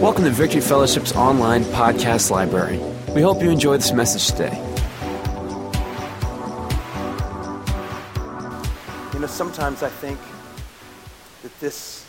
Welcome 0.00 0.22
to 0.26 0.30
Victory 0.30 0.60
Fellowship's 0.60 1.10
online 1.16 1.64
podcast 1.64 2.30
library. 2.30 2.78
We 3.16 3.20
hope 3.20 3.42
you 3.42 3.50
enjoy 3.50 3.78
this 3.78 3.90
message 3.90 4.28
today. 4.28 4.56
You 9.12 9.18
know, 9.18 9.26
sometimes 9.26 9.82
I 9.82 9.88
think 9.88 10.20
that 11.42 11.58
this 11.58 12.06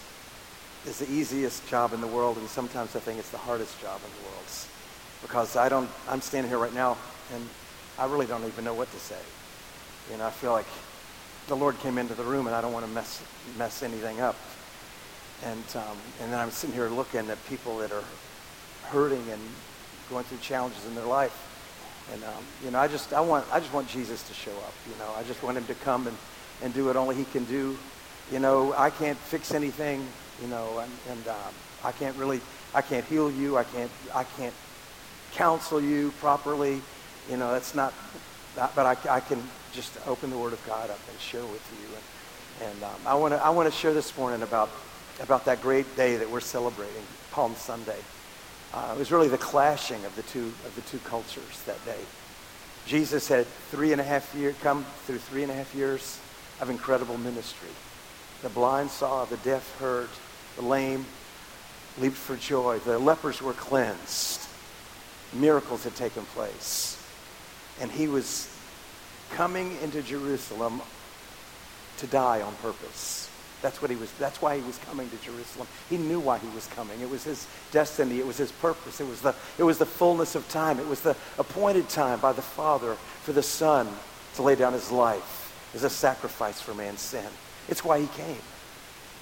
is 0.86 1.00
the 1.00 1.12
easiest 1.12 1.68
job 1.68 1.94
in 1.94 2.00
the 2.00 2.06
world, 2.06 2.38
and 2.38 2.48
sometimes 2.48 2.96
I 2.96 3.00
think 3.00 3.18
it's 3.18 3.32
the 3.32 3.40
hardest 3.40 3.82
job 3.82 4.00
in 4.06 4.22
the 4.22 4.30
world. 4.30 4.46
Because 5.24 5.56
I 5.56 5.68
don't, 5.68 5.90
I'm 6.08 6.22
standing 6.22 6.52
here 6.52 6.60
right 6.60 6.76
now, 6.76 6.96
and 7.34 7.50
I 7.98 8.06
really 8.06 8.28
don't 8.28 8.46
even 8.46 8.66
know 8.66 8.76
what 8.76 8.92
to 8.92 9.00
say. 9.00 9.18
You 10.12 10.18
know, 10.18 10.28
I 10.28 10.30
feel 10.30 10.52
like 10.52 10.68
the 11.48 11.56
Lord 11.56 11.80
came 11.80 11.98
into 11.98 12.14
the 12.14 12.24
room, 12.24 12.46
and 12.46 12.56
I 12.56 12.62
don't 12.62 12.72
want 12.72 12.86
to 12.86 12.92
mess, 12.92 13.20
mess 13.58 13.82
anything 13.82 14.22
up. 14.22 14.36
And, 15.46 15.64
um, 15.76 15.98
and 16.22 16.32
then 16.34 16.40
I'm 16.40 16.52
sitting 16.52 16.76
here 16.76 16.90
looking 16.90 17.30
at 17.30 17.46
people 17.48 17.78
that 17.80 17.92
are 17.92 18.04
hurting 18.86 19.24
and 19.30 19.42
going 20.10 20.26
through 20.26 20.40
challenges 20.40 20.86
in 20.86 20.96
their 20.96 21.06
life. 21.06 21.46
And, 22.14 22.24
um, 22.24 22.44
you 22.64 22.72
know, 22.72 22.80
I 22.80 22.88
just, 22.88 23.14
I, 23.14 23.22
want, 23.22 23.46
I 23.52 23.60
just 23.60 23.74
want 23.74 23.88
Jesus 23.88 24.28
to 24.28 24.34
show 24.34 24.52
up. 24.52 24.74
You 24.90 24.98
know, 24.98 25.12
I 25.18 25.24
just 25.24 25.42
want 25.44 25.58
him 25.58 25.66
to 25.66 25.76
come 25.76 26.08
and, 26.08 26.18
and 26.64 26.74
do 26.74 26.86
what 26.86 26.96
only 26.96 27.16
he 27.16 27.26
can 27.26 27.46
do. 27.46 27.78
You 28.32 28.40
know, 28.40 28.74
I 28.74 28.90
can't 28.90 29.18
fix 29.18 29.54
anything, 29.54 30.06
you 30.42 30.48
know, 30.48 30.80
and, 30.80 30.92
and 31.10 31.28
um, 31.28 31.54
I 31.84 31.92
can't 31.92 32.16
really, 32.18 32.42
I 32.74 32.82
can't 32.82 33.06
heal 33.06 33.32
you. 33.32 33.58
I 33.58 33.64
can't, 33.64 33.92
I 34.14 34.24
can't 34.24 34.54
counsel 35.34 35.82
you 35.82 36.12
properly. 36.20 36.82
You 37.30 37.38
know, 37.38 37.52
that's 37.52 37.76
not, 37.76 37.94
but 38.56 38.86
I, 38.86 38.98
I 39.10 39.20
can 39.20 39.42
just 39.72 39.96
open 40.08 40.30
the 40.30 40.38
Word 40.38 40.54
of 40.54 40.66
God 40.66 40.90
up 40.90 41.00
and 41.10 41.20
share 41.20 41.44
with 41.46 41.64
you. 41.80 41.96
And, 41.96 42.04
and 42.72 42.84
um, 42.84 43.02
I 43.06 43.14
want 43.16 43.34
to 43.34 43.44
I 43.44 43.50
want 43.50 43.72
to 43.72 43.78
share 43.78 43.94
this 43.94 44.18
morning 44.18 44.42
about 44.42 44.70
about 45.20 45.46
that 45.46 45.62
great 45.62 45.96
day 45.96 46.16
that 46.18 46.30
we're 46.30 46.40
celebrating, 46.40 47.04
Palm 47.32 47.56
Sunday. 47.56 47.98
Uh, 48.74 48.94
it 48.96 49.00
was 49.00 49.12
really 49.12 49.28
the 49.28 49.38
clashing 49.38 50.04
of 50.06 50.16
the 50.16 50.22
two 50.24 50.54
of 50.66 50.74
the 50.76 50.82
two 50.82 51.00
cultures 51.00 51.62
that 51.66 51.84
day. 51.86 52.00
Jesus 52.86 53.28
had 53.28 53.46
three 53.72 53.92
and 53.92 54.02
a 54.02 54.04
half 54.04 54.34
years 54.36 54.56
come 54.62 54.86
through 55.06 55.20
three 55.20 55.44
and 55.44 55.52
a 55.52 55.56
half 55.56 55.76
years 55.76 56.20
of 56.62 56.70
incredible 56.70 57.18
ministry. 57.18 57.70
The 58.42 58.50
blind 58.50 58.90
saw, 58.90 59.26
the 59.26 59.38
deaf 59.38 59.78
heard, 59.80 60.10
the 60.56 60.62
lame 60.62 61.06
leaped 61.98 62.16
for 62.16 62.36
joy, 62.36 62.80
the 62.80 62.98
lepers 62.98 63.42
were 63.42 63.54
cleansed, 63.54 64.48
miracles 65.34 65.84
had 65.84 65.96
taken 65.96 66.24
place, 66.26 67.02
and 67.82 67.92
he 67.92 68.08
was 68.08 68.50
coming 69.32 69.78
into 69.84 70.02
Jerusalem 70.02 70.82
to 71.98 72.08
die 72.08 72.42
on 72.42 72.56
purpose. 72.56 73.29
That's 73.62 73.82
what 73.82 73.92
he 73.92 73.98
was. 73.98 74.12
That's 74.14 74.42
why 74.42 74.58
he 74.58 74.64
was 74.64 74.78
coming 74.80 75.10
to 75.10 75.18
Jerusalem. 75.18 75.68
He 75.90 75.98
knew 75.98 76.20
why 76.20 76.38
he 76.38 76.48
was 76.50 76.68
coming. 76.68 77.02
It 77.02 77.10
was 77.10 77.26
his 77.26 77.48
destiny. 77.72 78.20
It 78.20 78.26
was 78.26 78.38
his 78.38 78.52
purpose. 78.54 79.02
It 79.02 79.08
was 79.08 79.22
the. 79.22 79.36
It 79.58 79.64
was 79.64 79.78
the 79.78 79.86
fullness 79.86 80.36
of 80.36 80.48
time. 80.50 80.80
It 80.80 80.88
was 80.88 81.02
the 81.02 81.16
appointed 81.38 81.90
time 81.90 82.20
by 82.20 82.32
the 82.32 82.42
Father 82.42 82.96
for 83.24 83.34
the 83.34 83.44
Son 83.44 83.88
to 84.36 84.42
lay 84.42 84.56
down 84.56 84.74
his 84.74 84.92
life 84.92 85.72
as 85.76 85.84
a 85.84 85.90
sacrifice 85.90 86.62
for 86.62 86.74
man's 86.74 87.02
sin. 87.02 87.28
It's 87.68 87.84
why 87.84 88.00
he 88.00 88.08
came. 88.08 88.42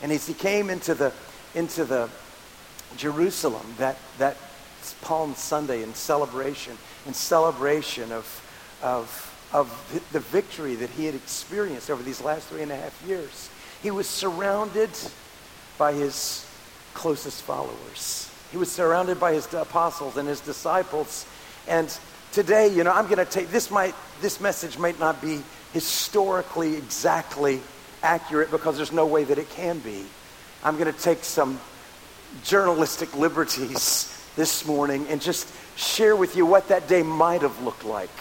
And 0.01 0.11
as 0.11 0.27
he 0.27 0.33
came 0.33 0.69
into 0.69 0.93
the 0.93 1.11
into 1.55 1.85
the 1.85 2.09
Jerusalem 2.95 3.75
that 3.77 3.97
that 4.19 4.37
Palm 5.01 5.35
Sunday 5.35 5.83
in 5.83 5.93
celebration 5.93 6.77
in 7.05 7.13
celebration 7.13 8.11
of 8.11 8.43
of 8.83 9.33
of 9.53 9.69
the 10.11 10.19
victory 10.19 10.75
that 10.75 10.89
he 10.91 11.05
had 11.05 11.15
experienced 11.15 11.89
over 11.89 12.03
these 12.03 12.21
last 12.21 12.47
three 12.47 12.61
and 12.61 12.71
a 12.71 12.75
half 12.75 13.01
years 13.07 13.49
he 13.87 13.91
was 13.91 14.09
surrounded 14.09 14.89
by 15.77 15.93
his 15.93 16.45
closest 16.93 17.41
followers. 17.43 18.29
He 18.51 18.57
was 18.57 18.69
surrounded 18.69 19.17
by 19.17 19.31
his 19.31 19.53
apostles 19.53 20.17
and 20.17 20.27
his 20.27 20.41
disciples. 20.41 21.25
And 21.69 21.97
today, 22.33 22.67
you 22.67 22.83
know, 22.83 22.91
I'm 22.91 23.05
going 23.05 23.25
to 23.25 23.31
take 23.31 23.49
this 23.49 23.71
might 23.71 23.95
this 24.19 24.41
message 24.41 24.77
might 24.77 24.99
not 24.99 25.21
be 25.21 25.41
historically 25.71 26.75
exactly 26.75 27.61
accurate 28.03 28.51
because 28.51 28.75
there's 28.75 28.91
no 28.91 29.05
way 29.05 29.23
that 29.23 29.37
it 29.37 29.49
can 29.51 29.79
be. 29.79 30.03
I'm 30.65 30.77
going 30.77 30.93
to 30.93 31.01
take 31.01 31.23
some 31.23 31.57
journalistic 32.43 33.15
liberties 33.15 34.13
this 34.35 34.65
morning 34.65 35.07
and 35.07 35.21
just 35.21 35.49
share 35.77 36.17
with 36.17 36.35
you 36.35 36.45
what 36.45 36.67
that 36.67 36.89
day 36.89 37.03
might 37.03 37.41
have 37.41 37.63
looked 37.63 37.85
like. 37.85 38.19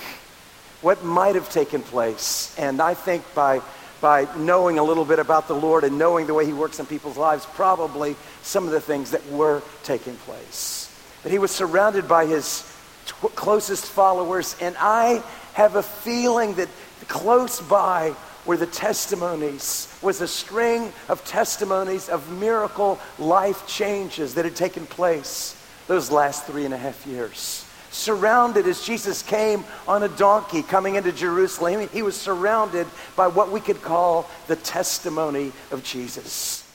What 0.81 1.03
might 1.03 1.35
have 1.35 1.51
taken 1.51 1.83
place. 1.83 2.55
And 2.57 2.81
I 2.81 2.95
think 2.95 3.25
by 3.35 3.63
by 4.01 4.27
knowing 4.37 4.79
a 4.79 4.83
little 4.83 5.05
bit 5.05 5.19
about 5.19 5.49
the 5.49 5.55
Lord 5.55 5.84
and 5.84 5.99
knowing 5.99 6.27
the 6.27 6.34
way 6.34 6.47
He 6.47 6.53
works 6.53 6.79
in 6.79 6.87
people's 6.87 7.17
lives, 7.17 7.47
probably 7.55 8.17
some 8.43 8.65
of 8.65 8.71
the 8.71 8.81
things 8.81 9.11
that 9.12 9.27
were 9.31 9.62
taking 9.83 10.17
place. 10.17 10.93
But 11.23 11.33
he 11.33 11.39
was 11.39 11.51
surrounded 11.51 12.07
by 12.07 12.27
his 12.27 12.62
tw- 13.07 13.34
closest 13.34 13.87
followers, 13.87 14.55
and 14.61 14.77
I 14.79 15.23
have 15.55 15.77
a 15.77 15.83
feeling 15.83 16.55
that 16.55 16.69
close 17.09 17.61
by 17.61 18.15
were 18.45 18.57
the 18.57 18.67
testimonies, 18.67 19.93
was 20.03 20.21
a 20.21 20.28
string 20.28 20.93
of 21.09 21.25
testimonies 21.25 22.09
of 22.09 22.31
miracle 22.31 23.01
life 23.19 23.67
changes 23.67 24.34
that 24.34 24.45
had 24.45 24.55
taken 24.55 24.87
place 24.87 25.61
those 25.89 26.13
last 26.13 26.45
three 26.45 26.65
and 26.65 26.73
a 26.73 26.78
half 26.78 27.05
years 27.07 27.66
surrounded 27.97 28.67
as 28.67 28.84
Jesus 28.84 29.23
came 29.23 29.65
on 29.89 30.03
a 30.03 30.09
donkey 30.09 30.62
coming 30.62 30.97
into 30.97 31.12
Jerusalem. 31.12 31.89
He 31.93 32.03
was 32.03 32.17
surrounded 32.17 32.87
by 33.17 33.27
what 33.27 33.51
we 33.51 33.61
could 33.61 33.83
call 33.83 34.29
the 34.47 34.57
testimony 34.57 35.53
of 35.71 35.83
Jesus. 35.83 36.66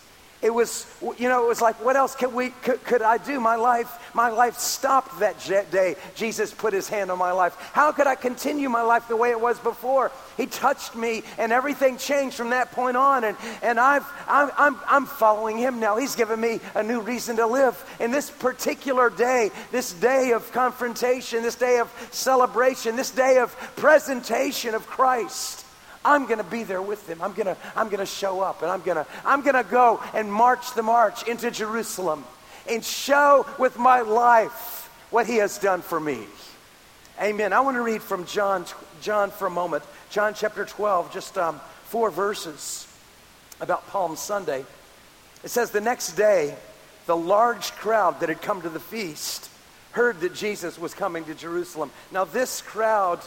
It 0.41 0.52
was, 0.52 0.88
you 1.19 1.29
know, 1.29 1.44
it 1.44 1.47
was 1.47 1.62
like, 1.62 1.84
what 1.85 1.96
else 1.96 2.16
could 2.16 2.34
we 2.34 2.50
could, 2.63 2.84
could, 2.84 3.03
I 3.03 3.18
do? 3.18 3.40
My 3.40 3.57
life, 3.57 3.91
my 4.16 4.29
life 4.29 4.57
stopped 4.57 5.19
that 5.19 5.40
day. 5.69 5.96
Jesus 6.16 6.52
put 6.52 6.74
his 6.74 6.90
hand 6.90 7.12
on 7.12 7.19
my 7.19 7.31
life. 7.31 7.56
How 7.74 7.91
could 7.91 8.07
I 8.07 8.16
continue 8.16 8.68
my 8.68 8.81
life 8.81 9.07
the 9.07 9.16
way 9.16 9.29
it 9.29 9.40
was 9.40 9.59
before? 9.59 10.12
He 10.38 10.47
touched 10.47 10.96
me, 10.96 11.22
and 11.38 11.52
everything 11.52 11.97
changed 11.97 12.35
from 12.35 12.50
that 12.50 12.72
point 12.72 12.97
on. 12.97 13.24
And 13.24 13.38
and 13.62 13.79
I've 13.79 14.06
I'm 14.28 14.50
I'm, 14.57 14.78
I'm 14.88 15.06
following 15.06 15.59
him 15.59 15.79
now. 15.79 15.97
He's 15.97 16.16
given 16.16 16.41
me 16.41 16.59
a 16.73 16.81
new 16.81 17.02
reason 17.02 17.35
to 17.35 17.46
live. 17.46 17.78
In 18.00 18.09
this 18.09 18.31
particular 18.31 19.12
day, 19.12 19.52
this 19.72 19.94
day 19.94 20.31
of 20.31 20.52
confrontation, 20.52 21.44
this 21.44 21.56
day 21.56 21.78
of 21.78 21.91
celebration, 22.09 22.96
this 22.96 23.12
day 23.12 23.38
of 23.38 23.56
presentation 23.75 24.73
of 24.73 24.88
Christ. 24.88 25.66
I'm 26.04 26.26
going 26.26 26.40
to 26.40 26.44
be 26.44 26.64
there 26.64 26.82
with 26.82 27.06
them. 27.08 27.22
I'm 27.22 27.34
going 27.34 27.48
to 27.48 27.58
I'm 27.76 27.88
going 27.88 28.00
to 28.00 28.06
show 28.06 28.42
up 28.42 28.62
and 28.62 28.72
I'm 28.72 28.82
going 28.82 28.98
to 28.98 29.06
I'm 29.26 29.42
going 29.42 29.56
to 29.56 29.70
go 29.70 30.02
and 30.14 30.32
march 30.32 30.74
the 30.74 30.84
march 30.84 31.28
into 31.28 31.52
Jerusalem 31.52 32.24
and 32.70 32.84
show 32.84 33.46
with 33.60 33.78
my 33.78 34.02
life 34.02 34.90
what 35.12 35.28
he 35.28 35.38
has 35.38 35.58
done 35.58 35.82
for 35.82 36.00
me. 36.00 36.26
Amen. 37.22 37.54
I 37.54 37.60
want 37.60 37.78
to 37.78 37.82
read 37.82 38.02
from 38.02 38.26
John 38.26 38.66
John 39.02 39.32
for 39.32 39.48
a 39.48 39.52
moment. 39.52 39.84
John 40.10 40.34
chapter 40.34 40.66
12, 40.66 41.14
just 41.14 41.38
um, 41.38 41.60
four 41.86 42.10
verses 42.10 42.88
about 43.60 43.88
Palm 43.88 44.16
Sunday. 44.16 44.66
It 45.44 45.50
says 45.50 45.72
the 45.72 45.82
next 45.82 46.14
day, 46.14 46.56
the 47.06 47.16
large 47.16 47.72
crowd 47.74 48.20
that 48.20 48.30
had 48.30 48.42
come 48.42 48.62
to 48.62 48.70
the 48.70 48.80
feast 48.80 49.50
heard 49.92 50.20
that 50.22 50.34
Jesus 50.34 50.80
was 50.80 50.94
coming 50.94 51.26
to 51.26 51.36
Jerusalem. 51.36 51.92
Now 52.12 52.26
this 52.26 52.62
crowd 52.62 53.20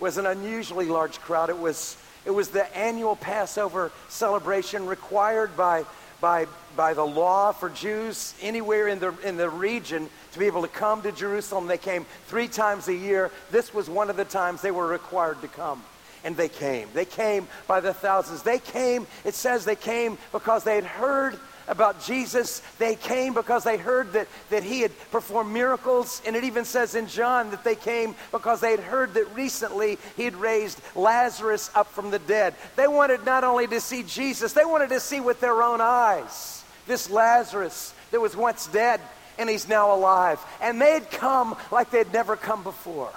was 0.00 0.18
an 0.18 0.26
unusually 0.26 0.86
large 0.86 1.18
crowd. 1.20 1.50
It 1.50 1.58
was 1.58 1.96
it 2.24 2.30
was 2.30 2.48
the 2.48 2.76
annual 2.76 3.16
Passover 3.16 3.90
celebration 4.08 4.86
required 4.86 5.56
by, 5.56 5.84
by, 6.20 6.46
by 6.76 6.94
the 6.94 7.06
law 7.06 7.52
for 7.52 7.70
Jews 7.70 8.34
anywhere 8.42 8.88
in 8.88 8.98
the, 8.98 9.14
in 9.24 9.36
the 9.36 9.48
region 9.50 10.08
to 10.32 10.38
be 10.38 10.46
able 10.46 10.62
to 10.62 10.68
come 10.68 11.02
to 11.02 11.12
Jerusalem. 11.12 11.66
They 11.66 11.78
came 11.78 12.06
three 12.26 12.48
times 12.48 12.88
a 12.88 12.94
year. 12.94 13.30
This 13.50 13.72
was 13.72 13.88
one 13.88 14.10
of 14.10 14.16
the 14.16 14.24
times 14.24 14.60
they 14.60 14.70
were 14.70 14.86
required 14.86 15.40
to 15.42 15.48
come. 15.48 15.82
And 16.24 16.36
they 16.36 16.48
came. 16.48 16.88
They 16.94 17.04
came 17.04 17.46
by 17.66 17.80
the 17.80 17.94
thousands. 17.94 18.42
They 18.42 18.58
came, 18.58 19.06
it 19.24 19.34
says 19.34 19.64
they 19.64 19.76
came 19.76 20.18
because 20.32 20.64
they 20.64 20.74
had 20.74 20.84
heard 20.84 21.38
about 21.68 22.02
Jesus. 22.02 22.60
They 22.78 22.94
came 22.94 23.34
because 23.34 23.64
they 23.64 23.76
heard 23.76 24.12
that, 24.14 24.28
that 24.50 24.62
he 24.62 24.80
had 24.80 24.92
performed 25.10 25.52
miracles. 25.52 26.22
And 26.26 26.34
it 26.34 26.44
even 26.44 26.64
says 26.64 26.94
in 26.94 27.06
John 27.06 27.50
that 27.50 27.64
they 27.64 27.74
came 27.74 28.14
because 28.32 28.60
they 28.60 28.70
had 28.72 28.80
heard 28.80 29.14
that 29.14 29.34
recently 29.34 29.98
he 30.16 30.24
had 30.24 30.36
raised 30.36 30.80
Lazarus 30.94 31.70
up 31.74 31.88
from 31.92 32.10
the 32.10 32.18
dead. 32.18 32.54
They 32.76 32.88
wanted 32.88 33.24
not 33.24 33.44
only 33.44 33.66
to 33.68 33.80
see 33.80 34.02
Jesus, 34.02 34.52
they 34.52 34.64
wanted 34.64 34.88
to 34.90 35.00
see 35.00 35.20
with 35.20 35.40
their 35.40 35.62
own 35.62 35.80
eyes 35.80 36.64
this 36.86 37.10
Lazarus 37.10 37.94
that 38.10 38.20
was 38.20 38.36
once 38.36 38.66
dead 38.66 39.00
and 39.38 39.48
he's 39.48 39.68
now 39.68 39.94
alive. 39.94 40.40
And 40.60 40.80
they 40.80 40.92
had 40.92 41.10
come 41.10 41.56
like 41.70 41.90
they'd 41.90 42.12
never 42.12 42.36
come 42.36 42.62
before. 42.62 43.12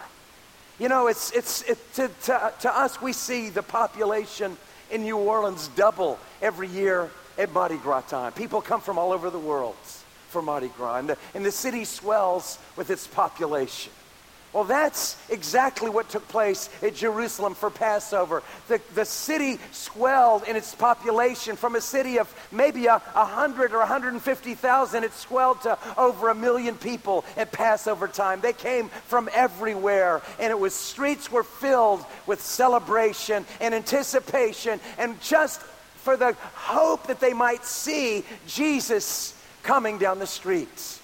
You 0.79 0.89
know, 0.89 1.07
it's, 1.07 1.31
it's, 1.31 1.61
it, 1.63 1.93
to, 1.95 2.07
to, 2.23 2.53
to 2.61 2.77
us, 2.77 3.01
we 3.01 3.13
see 3.13 3.49
the 3.49 3.63
population 3.63 4.57
in 4.89 5.03
New 5.03 5.17
Orleans 5.17 5.69
double 5.69 6.19
every 6.41 6.67
year 6.67 7.09
at 7.37 7.53
Mardi 7.53 7.77
Gras 7.77 8.01
time. 8.01 8.31
People 8.33 8.61
come 8.61 8.81
from 8.81 8.97
all 8.97 9.11
over 9.11 9.29
the 9.29 9.39
world 9.39 9.75
for 10.29 10.41
Mardi 10.41 10.69
Gras, 10.77 10.97
and 10.97 11.09
the, 11.09 11.17
and 11.33 11.45
the 11.45 11.51
city 11.51 11.85
swells 11.85 12.57
with 12.75 12.89
its 12.89 13.07
population. 13.07 13.91
Well, 14.53 14.65
that's 14.65 15.15
exactly 15.29 15.89
what 15.89 16.09
took 16.09 16.27
place 16.27 16.69
at 16.83 16.93
Jerusalem 16.93 17.55
for 17.55 17.69
Passover. 17.69 18.43
The, 18.67 18.81
the 18.95 19.05
city 19.05 19.59
swelled 19.71 20.43
in 20.43 20.57
its 20.57 20.75
population 20.75 21.55
from 21.55 21.75
a 21.75 21.81
city 21.81 22.19
of 22.19 22.33
maybe 22.51 22.87
a, 22.87 22.99
100 22.99 23.73
or 23.73 23.79
150,000. 23.79 25.03
It 25.05 25.13
swelled 25.13 25.61
to 25.61 25.77
over 25.97 26.27
a 26.27 26.35
million 26.35 26.75
people 26.75 27.23
at 27.37 27.53
Passover 27.53 28.09
time. 28.09 28.41
They 28.41 28.51
came 28.51 28.89
from 29.07 29.29
everywhere, 29.33 30.21
and 30.37 30.51
it 30.51 30.59
was 30.59 30.75
streets 30.75 31.31
were 31.31 31.43
filled 31.43 32.05
with 32.27 32.41
celebration 32.41 33.45
and 33.61 33.73
anticipation 33.73 34.81
and 34.97 35.21
just 35.21 35.61
for 36.03 36.17
the 36.17 36.33
hope 36.53 37.07
that 37.07 37.19
they 37.19 37.33
might 37.33 37.63
see 37.63 38.23
Jesus 38.47 39.35
coming 39.63 39.97
down 39.97 40.19
the 40.19 40.27
streets. 40.27 40.99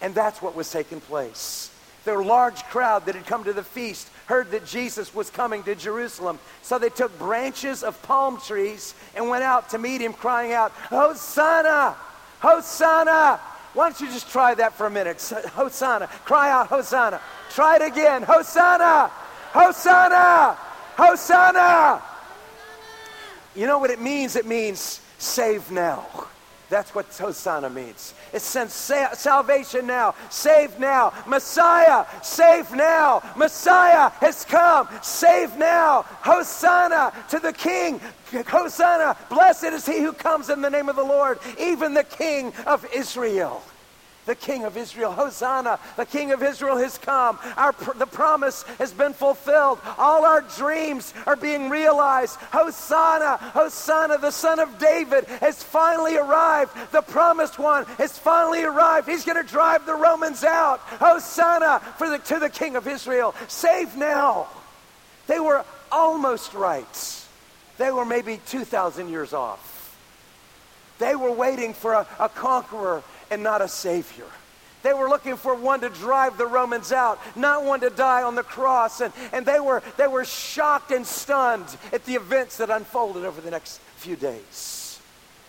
And 0.00 0.14
that's 0.14 0.42
what 0.42 0.54
was 0.54 0.70
taking 0.70 1.00
place. 1.00 1.70
Their 2.04 2.22
large 2.22 2.62
crowd 2.64 3.06
that 3.06 3.14
had 3.14 3.26
come 3.26 3.44
to 3.44 3.52
the 3.52 3.62
feast 3.62 4.08
heard 4.26 4.50
that 4.52 4.66
Jesus 4.66 5.14
was 5.14 5.30
coming 5.30 5.62
to 5.64 5.74
Jerusalem. 5.74 6.38
So 6.62 6.78
they 6.78 6.90
took 6.90 7.16
branches 7.18 7.82
of 7.82 8.00
palm 8.02 8.40
trees 8.40 8.94
and 9.14 9.28
went 9.28 9.42
out 9.42 9.70
to 9.70 9.78
meet 9.78 10.00
him, 10.00 10.12
crying 10.12 10.52
out, 10.52 10.70
Hosanna! 10.72 11.96
Hosanna! 12.40 13.40
Why 13.74 13.90
don't 13.90 14.00
you 14.00 14.06
just 14.08 14.30
try 14.30 14.54
that 14.54 14.74
for 14.74 14.86
a 14.86 14.90
minute? 14.90 15.20
Hosanna. 15.52 16.06
Cry 16.24 16.50
out, 16.50 16.68
Hosanna. 16.68 17.20
Try 17.50 17.76
it 17.76 17.82
again. 17.82 18.22
Hosanna! 18.22 19.10
Hosanna! 19.52 20.56
Hosanna! 20.96 22.02
You 23.56 23.66
know 23.66 23.78
what 23.78 23.90
it 23.90 24.00
means? 24.00 24.36
It 24.36 24.46
means 24.46 25.00
save 25.18 25.70
now. 25.70 26.06
That's 26.68 26.94
what 26.94 27.06
Hosanna 27.06 27.70
means. 27.70 28.12
It 28.32 28.42
sends 28.42 28.74
sa- 28.74 29.12
salvation 29.12 29.86
now, 29.86 30.16
save 30.30 30.80
now. 30.80 31.12
Messiah, 31.26 32.04
save 32.22 32.72
now. 32.72 33.22
Messiah 33.36 34.10
has 34.20 34.44
come, 34.44 34.88
save 35.00 35.56
now. 35.56 36.02
Hosanna 36.02 37.12
to 37.30 37.38
the 37.38 37.52
King. 37.52 38.00
Hosanna, 38.48 39.16
blessed 39.28 39.64
is 39.64 39.86
he 39.86 40.00
who 40.00 40.12
comes 40.12 40.50
in 40.50 40.60
the 40.60 40.70
name 40.70 40.88
of 40.88 40.96
the 40.96 41.04
Lord, 41.04 41.38
even 41.58 41.94
the 41.94 42.04
King 42.04 42.52
of 42.66 42.84
Israel 42.92 43.62
the 44.26 44.34
King 44.34 44.64
of 44.64 44.76
Israel. 44.76 45.12
Hosanna, 45.12 45.78
the 45.96 46.04
King 46.04 46.32
of 46.32 46.42
Israel 46.42 46.76
has 46.76 46.98
come. 46.98 47.38
Our, 47.56 47.72
the 47.96 48.06
promise 48.06 48.64
has 48.78 48.92
been 48.92 49.12
fulfilled. 49.12 49.78
All 49.96 50.24
our 50.24 50.42
dreams 50.42 51.14
are 51.26 51.36
being 51.36 51.70
realized. 51.70 52.36
Hosanna, 52.36 53.38
Hosanna, 53.38 54.18
the 54.18 54.32
Son 54.32 54.58
of 54.58 54.78
David 54.78 55.24
has 55.40 55.62
finally 55.62 56.16
arrived. 56.16 56.72
The 56.92 57.02
promised 57.02 57.58
one 57.58 57.84
has 57.98 58.18
finally 58.18 58.64
arrived. 58.64 59.08
He's 59.08 59.24
going 59.24 59.42
to 59.42 59.50
drive 59.50 59.86
the 59.86 59.94
Romans 59.94 60.44
out. 60.44 60.80
Hosanna 60.80 61.80
for 61.96 62.10
the, 62.10 62.18
to 62.18 62.38
the 62.38 62.50
King 62.50 62.76
of 62.76 62.86
Israel. 62.86 63.34
Save 63.48 63.96
now. 63.96 64.48
They 65.28 65.40
were 65.40 65.64
almost 65.90 66.52
right. 66.54 67.22
They 67.78 67.90
were 67.90 68.04
maybe 68.04 68.40
2,000 68.46 69.08
years 69.08 69.32
off. 69.32 69.74
They 70.98 71.14
were 71.14 71.32
waiting 71.32 71.74
for 71.74 71.92
a, 71.92 72.06
a 72.18 72.28
conqueror 72.28 73.02
and 73.30 73.42
not 73.42 73.62
a 73.62 73.68
Savior. 73.68 74.26
They 74.82 74.92
were 74.92 75.08
looking 75.08 75.36
for 75.36 75.54
one 75.54 75.80
to 75.80 75.88
drive 75.88 76.38
the 76.38 76.46
Romans 76.46 76.92
out, 76.92 77.18
not 77.34 77.64
one 77.64 77.80
to 77.80 77.90
die 77.90 78.22
on 78.22 78.36
the 78.36 78.44
cross. 78.44 79.00
And, 79.00 79.12
and 79.32 79.44
they, 79.44 79.58
were, 79.58 79.82
they 79.96 80.06
were 80.06 80.24
shocked 80.24 80.92
and 80.92 81.04
stunned 81.04 81.76
at 81.92 82.04
the 82.04 82.14
events 82.14 82.58
that 82.58 82.70
unfolded 82.70 83.24
over 83.24 83.40
the 83.40 83.50
next 83.50 83.80
few 83.96 84.14
days. 84.14 85.00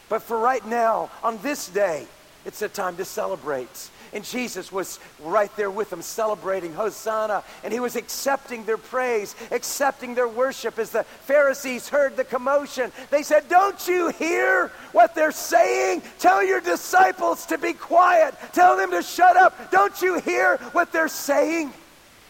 But 0.09 0.23
for 0.23 0.39
right 0.39 0.65
now, 0.65 1.11
on 1.21 1.39
this 1.43 1.67
day, 1.67 2.07
it's 2.45 2.61
a 2.61 2.69
time 2.69 2.97
to 2.97 3.05
celebrate. 3.05 3.89
And 4.13 4.23
Jesus 4.23 4.71
was 4.71 4.99
right 5.21 5.53
there 5.55 5.71
with 5.71 5.89
them, 5.89 6.01
celebrating 6.01 6.73
Hosanna. 6.73 7.43
And 7.63 7.73
he 7.73 7.79
was 7.79 7.95
accepting 7.95 8.65
their 8.65 8.77
praise, 8.77 9.35
accepting 9.51 10.15
their 10.15 10.27
worship. 10.27 10.79
As 10.79 10.91
the 10.91 11.03
Pharisees 11.03 11.89
heard 11.89 12.15
the 12.15 12.23
commotion, 12.23 12.91
they 13.09 13.23
said, 13.23 13.49
Don't 13.49 13.87
you 13.87 14.09
hear 14.09 14.71
what 14.91 15.15
they're 15.15 15.31
saying? 15.31 16.01
Tell 16.19 16.43
your 16.43 16.61
disciples 16.61 17.45
to 17.47 17.57
be 17.57 17.73
quiet. 17.73 18.35
Tell 18.53 18.77
them 18.77 18.91
to 18.91 19.01
shut 19.01 19.37
up. 19.37 19.71
Don't 19.71 20.01
you 20.01 20.19
hear 20.19 20.57
what 20.73 20.91
they're 20.91 21.07
saying? 21.07 21.73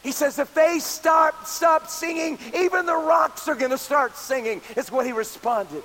He 0.04 0.14
says, 0.14 0.40
if 0.40 0.54
they 0.54 0.80
stop, 0.80 1.48
stop 1.48 1.90
singing, 1.90 2.40
even 2.56 2.86
the 2.86 2.96
rocks 2.96 3.50
are 3.50 3.56
going 3.56 3.72
to 3.72 3.78
start 3.78 4.16
singing, 4.16 4.62
is 4.78 4.90
what 4.90 5.06
he 5.06 5.12
responded. 5.12 5.84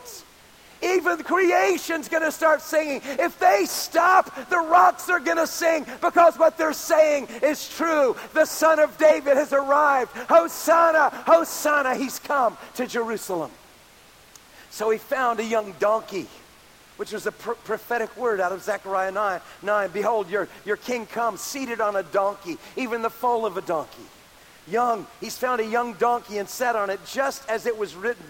Even 0.83 1.23
creation's 1.23 2.09
going 2.09 2.23
to 2.23 2.33
start 2.33 2.61
singing. 2.61 3.01
If 3.05 3.39
they 3.39 3.67
stop, 3.67 4.49
the 4.49 4.59
rocks 4.59 5.09
are 5.09 5.21
going 5.21 5.37
to 5.37 5.47
sing 5.47 5.87
because 6.01 6.39
what 6.39 6.59
they're 6.59 6.73
saying 6.73 7.29
is 7.43 7.69
true. 7.69 8.17
The 8.35 8.45
Son 8.45 8.79
of 8.79 8.99
David 8.99 9.37
has 9.37 9.53
arrived. 9.53 10.11
Hosanna, 10.29 11.11
Hosanna, 11.27 11.95
he's 11.95 12.19
come 12.19 12.57
to 12.75 12.87
Jerusalem. 12.87 13.51
So 14.71 14.91
he 14.91 14.99
found 14.99 15.39
a 15.39 15.45
young 15.45 15.75
donkey, 15.79 16.27
which 16.97 17.13
was 17.13 17.27
a 17.27 17.33
pr- 17.33 17.53
prophetic 17.53 18.17
word 18.17 18.41
out 18.41 18.53
of 18.53 18.63
Zechariah 18.63 19.13
9, 19.13 19.41
9. 19.63 19.91
Behold, 19.91 20.31
your, 20.31 20.49
your 20.65 20.77
king 20.77 21.07
comes 21.07 21.41
seated 21.41 21.81
on 21.81 21.95
a 21.95 22.03
donkey, 22.03 22.59
even 22.77 23.03
the 23.03 23.11
foal 23.11 23.47
of 23.47 23.57
a 23.57 23.61
donkey. 23.61 24.03
Young, 24.67 25.07
he's 25.21 25.37
found 25.37 25.61
a 25.61 25.67
young 25.67 25.95
donkey 25.95 26.39
and 26.39 26.49
sat 26.49 26.75
on 26.75 26.89
it 26.89 27.01
just 27.07 27.49
as 27.49 27.67
it 27.67 27.77
was 27.77 27.95
written. 27.95 28.25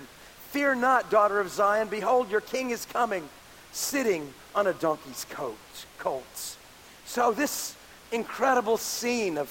Fear 0.52 0.75
not, 0.75 1.08
daughter 1.10 1.40
of 1.40 1.49
Zion. 1.49 1.88
Behold, 1.88 2.31
your 2.31 2.43
king 2.43 2.72
is 2.72 2.84
coming, 2.84 3.26
sitting 3.72 4.34
on 4.54 4.66
a 4.66 4.75
donkey's 4.75 5.25
coat, 5.31 5.56
colt. 5.96 6.58
So, 7.06 7.32
this 7.32 7.75
incredible 8.10 8.76
scene 8.76 9.38
of, 9.38 9.50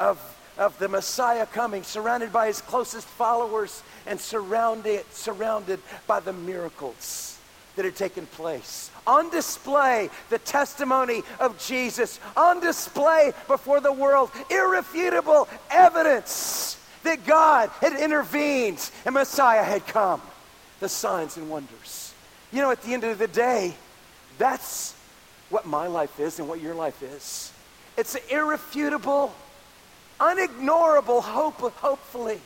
of, 0.00 0.18
of 0.56 0.78
the 0.78 0.88
Messiah 0.88 1.44
coming, 1.44 1.82
surrounded 1.82 2.32
by 2.32 2.46
his 2.46 2.62
closest 2.62 3.06
followers 3.06 3.82
and 4.06 4.18
surrounded, 4.18 5.04
surrounded 5.12 5.80
by 6.06 6.18
the 6.20 6.32
miracles 6.32 7.38
that 7.76 7.84
had 7.84 7.94
taken 7.94 8.24
place. 8.24 8.90
On 9.06 9.28
display, 9.28 10.08
the 10.30 10.38
testimony 10.38 11.24
of 11.40 11.58
Jesus. 11.58 12.20
On 12.38 12.58
display 12.60 13.34
before 13.48 13.80
the 13.80 13.92
world, 13.92 14.30
irrefutable 14.48 15.46
evidence 15.70 16.78
that 17.02 17.26
God 17.26 17.68
had 17.82 17.92
intervened 18.00 18.90
and 19.04 19.14
Messiah 19.14 19.62
had 19.62 19.86
come 19.86 20.22
the 20.80 20.88
signs 20.88 21.36
and 21.36 21.50
wonders. 21.50 22.14
You 22.52 22.62
know, 22.62 22.70
at 22.70 22.82
the 22.82 22.94
end 22.94 23.04
of 23.04 23.18
the 23.18 23.28
day, 23.28 23.74
that's 24.38 24.94
what 25.50 25.66
my 25.66 25.86
life 25.86 26.20
is 26.20 26.38
and 26.38 26.48
what 26.48 26.60
your 26.60 26.74
life 26.74 27.02
is. 27.02 27.52
It's 27.96 28.14
an 28.14 28.22
irrefutable, 28.30 29.34
unignorable 30.20 31.22
hope, 31.22 31.60
hopefully 31.76 32.40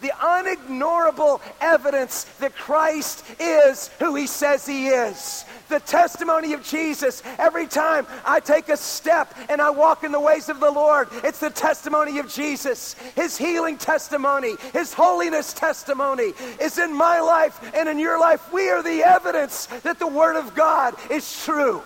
the 0.00 0.08
unignorable 0.08 1.40
evidence 1.60 2.24
that 2.40 2.54
Christ 2.54 3.24
is 3.40 3.88
who 3.98 4.14
he 4.14 4.26
says 4.26 4.66
he 4.66 4.88
is. 4.88 5.44
The 5.68 5.80
testimony 5.80 6.52
of 6.52 6.62
Jesus. 6.62 7.22
Every 7.38 7.66
time 7.66 8.06
I 8.24 8.40
take 8.40 8.68
a 8.68 8.76
step 8.76 9.34
and 9.48 9.60
I 9.60 9.70
walk 9.70 10.04
in 10.04 10.12
the 10.12 10.20
ways 10.20 10.48
of 10.48 10.60
the 10.60 10.70
Lord, 10.70 11.08
it's 11.24 11.40
the 11.40 11.50
testimony 11.50 12.18
of 12.18 12.28
Jesus. 12.28 12.94
His 13.14 13.36
healing 13.36 13.78
testimony, 13.78 14.54
his 14.72 14.92
holiness 14.92 15.52
testimony 15.52 16.32
is 16.60 16.78
in 16.78 16.92
my 16.92 17.20
life 17.20 17.58
and 17.74 17.88
in 17.88 17.98
your 17.98 18.20
life. 18.20 18.52
We 18.52 18.68
are 18.70 18.82
the 18.82 19.02
evidence 19.02 19.66
that 19.66 19.98
the 19.98 20.06
Word 20.06 20.36
of 20.36 20.54
God 20.54 20.94
is 21.10 21.44
true. 21.44 21.82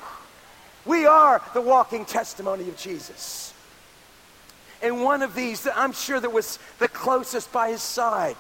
We 0.85 1.07
are 1.07 1.43
the 1.55 1.61
walking 1.61 2.05
testimony 2.05 2.69
of 2.69 2.77
Jesus. 2.77 3.50
And 4.83 5.03
one 5.03 5.23
of 5.23 5.35
these, 5.35 5.67
I'm 5.75 5.93
sure 5.93 6.21
that 6.21 6.33
was 6.33 6.59
the 6.79 6.89
closest 6.89 7.53
by 7.53 7.71
his 7.71 7.83
side, 7.83 8.37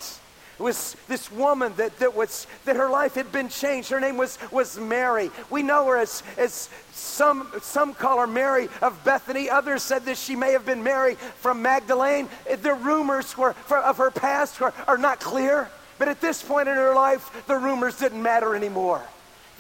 was 0.58 0.96
this 1.08 1.30
woman 1.32 1.72
that, 1.76 1.98
that, 1.98 2.14
was, 2.14 2.46
that 2.64 2.76
her 2.76 2.88
life 2.88 3.14
had 3.14 3.32
been 3.32 3.48
changed. 3.48 3.90
Her 3.90 4.00
name 4.00 4.16
was, 4.16 4.38
was 4.50 4.78
Mary. 4.78 5.30
We 5.48 5.62
know 5.62 5.86
her 5.86 5.96
as, 5.96 6.22
as 6.36 6.68
some, 6.92 7.50
some 7.62 7.94
call 7.94 8.20
her 8.20 8.26
Mary 8.26 8.68
of 8.82 9.02
Bethany. 9.04 9.48
Others 9.48 9.82
said 9.82 10.04
that 10.04 10.18
she 10.18 10.36
may 10.36 10.52
have 10.52 10.66
been 10.66 10.82
Mary 10.82 11.14
from 11.14 11.62
Magdalene. 11.62 12.28
The 12.46 12.74
rumors 12.74 13.36
were, 13.38 13.54
for, 13.54 13.78
of 13.78 13.96
her 13.96 14.10
past 14.10 14.60
were, 14.60 14.74
are 14.86 14.98
not 14.98 15.20
clear. 15.20 15.70
But 15.98 16.08
at 16.08 16.20
this 16.20 16.42
point 16.42 16.68
in 16.68 16.76
her 16.76 16.94
life, 16.94 17.44
the 17.46 17.56
rumors 17.56 17.98
didn't 17.98 18.22
matter 18.22 18.54
anymore. 18.54 19.02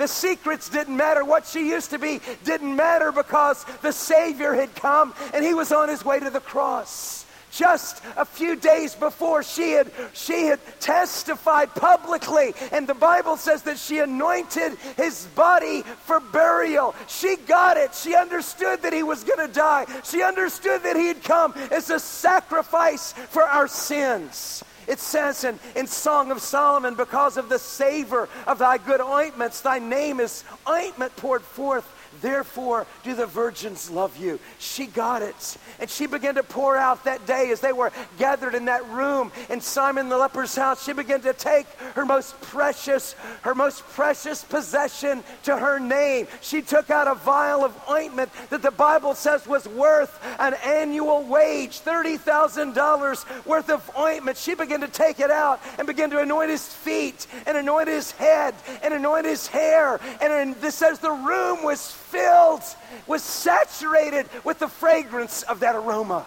The 0.00 0.08
secrets 0.08 0.70
didn't 0.70 0.96
matter. 0.96 1.26
What 1.26 1.46
she 1.46 1.68
used 1.68 1.90
to 1.90 1.98
be 1.98 2.22
didn't 2.42 2.74
matter 2.74 3.12
because 3.12 3.66
the 3.82 3.92
Savior 3.92 4.54
had 4.54 4.74
come 4.74 5.12
and 5.34 5.44
he 5.44 5.52
was 5.52 5.72
on 5.72 5.90
his 5.90 6.02
way 6.02 6.18
to 6.18 6.30
the 6.30 6.40
cross. 6.40 7.26
Just 7.52 8.02
a 8.16 8.24
few 8.24 8.56
days 8.56 8.94
before, 8.94 9.42
she 9.42 9.72
had, 9.72 9.92
she 10.14 10.46
had 10.46 10.58
testified 10.80 11.74
publicly, 11.74 12.54
and 12.72 12.86
the 12.86 12.94
Bible 12.94 13.36
says 13.36 13.64
that 13.64 13.76
she 13.76 13.98
anointed 13.98 14.78
his 14.96 15.26
body 15.34 15.82
for 15.82 16.18
burial. 16.18 16.94
She 17.06 17.36
got 17.36 17.76
it. 17.76 17.94
She 17.94 18.14
understood 18.14 18.80
that 18.80 18.94
he 18.94 19.02
was 19.02 19.22
going 19.22 19.46
to 19.46 19.52
die. 19.52 19.84
She 20.04 20.22
understood 20.22 20.82
that 20.84 20.96
he 20.96 21.08
had 21.08 21.22
come 21.22 21.52
as 21.70 21.90
a 21.90 22.00
sacrifice 22.00 23.12
for 23.12 23.42
our 23.42 23.68
sins. 23.68 24.64
It 24.90 24.98
says 24.98 25.44
in, 25.44 25.60
in 25.76 25.86
Song 25.86 26.32
of 26.32 26.42
Solomon, 26.42 26.96
because 26.96 27.36
of 27.36 27.48
the 27.48 27.60
savor 27.60 28.28
of 28.48 28.58
thy 28.58 28.76
good 28.76 29.00
ointments, 29.00 29.60
thy 29.60 29.78
name 29.78 30.18
is 30.18 30.42
ointment 30.68 31.14
poured 31.14 31.42
forth 31.42 31.86
Therefore, 32.20 32.86
do 33.02 33.14
the 33.14 33.26
virgins 33.26 33.90
love 33.90 34.16
you? 34.16 34.38
She 34.58 34.86
got 34.86 35.22
it. 35.22 35.56
And 35.78 35.88
she 35.88 36.06
began 36.06 36.34
to 36.34 36.42
pour 36.42 36.76
out 36.76 37.04
that 37.04 37.24
day 37.26 37.50
as 37.50 37.60
they 37.60 37.72
were 37.72 37.92
gathered 38.18 38.54
in 38.54 38.66
that 38.66 38.86
room 38.90 39.32
in 39.48 39.60
Simon 39.60 40.08
the 40.08 40.18
leper's 40.18 40.54
house. 40.54 40.84
She 40.84 40.92
began 40.92 41.20
to 41.22 41.32
take 41.32 41.66
her 41.94 42.04
most 42.04 42.38
precious, 42.40 43.14
her 43.42 43.54
most 43.54 43.86
precious 43.88 44.42
possession 44.42 45.22
to 45.44 45.56
her 45.56 45.78
name. 45.78 46.26
She 46.40 46.62
took 46.62 46.90
out 46.90 47.06
a 47.06 47.14
vial 47.14 47.64
of 47.64 47.78
ointment 47.88 48.30
that 48.50 48.62
the 48.62 48.70
Bible 48.70 49.14
says 49.14 49.46
was 49.46 49.68
worth 49.68 50.18
an 50.38 50.54
annual 50.64 51.22
wage, 51.22 51.80
$30,000 51.80 53.46
worth 53.46 53.70
of 53.70 53.90
ointment. 53.96 54.36
She 54.36 54.54
began 54.54 54.80
to 54.80 54.88
take 54.88 55.20
it 55.20 55.30
out 55.30 55.60
and 55.78 55.86
began 55.86 56.10
to 56.10 56.18
anoint 56.18 56.50
his 56.50 56.66
feet 56.66 57.26
and 57.46 57.56
anoint 57.56 57.88
his 57.88 58.10
head 58.12 58.54
and 58.82 58.92
anoint 58.92 59.26
his 59.26 59.46
hair. 59.46 60.00
And 60.20 60.54
this 60.56 60.74
says 60.74 60.98
the 60.98 61.10
room 61.10 61.62
was 61.62 61.92
filled, 62.10 62.62
was 63.06 63.22
saturated 63.22 64.26
with 64.44 64.58
the 64.58 64.68
fragrance 64.68 65.42
of 65.44 65.60
that 65.60 65.76
aroma. 65.76 66.26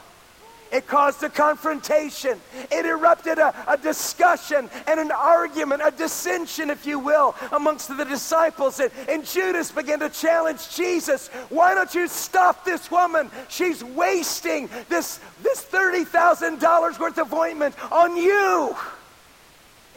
It 0.74 0.88
caused 0.88 1.22
a 1.22 1.30
confrontation. 1.30 2.42
It 2.72 2.88
erupted 2.88 3.38
a, 3.38 3.54
a, 3.68 3.78
discussion 3.78 4.72
and 4.88 5.00
an 5.00 5.12
argument, 5.12 5.84
a 5.86 5.92
dissension, 5.92 6.72
if 6.72 6.88
you 6.88 6.98
will, 6.98 7.36
amongst 7.52 7.96
the 7.96 8.04
disciples. 8.04 8.80
And, 8.80 8.92
and 9.08 9.24
Judas 9.24 9.72
began 9.72 10.00
to 10.00 10.10
challenge 10.10 10.76
Jesus. 10.76 11.28
Why 11.50 11.76
don't 11.76 11.94
you 11.94 12.08
stop 12.08 12.66
this 12.66 12.90
woman? 12.90 13.30
She's 13.50 13.84
wasting 13.84 14.68
this, 14.90 15.20
this 15.44 15.64
$30,000 15.64 17.00
worth 17.00 17.20
of 17.20 17.32
ointment 17.32 17.76
on 17.92 18.18
you. 18.18 18.76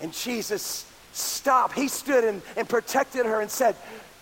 And 0.02 0.12
Jesus 0.12 0.84
stopped. 1.12 1.74
He 1.74 1.88
stood 1.88 2.22
and, 2.22 2.42
and 2.54 2.68
protected 2.68 3.24
her 3.24 3.40
and 3.40 3.50
said, 3.50 3.76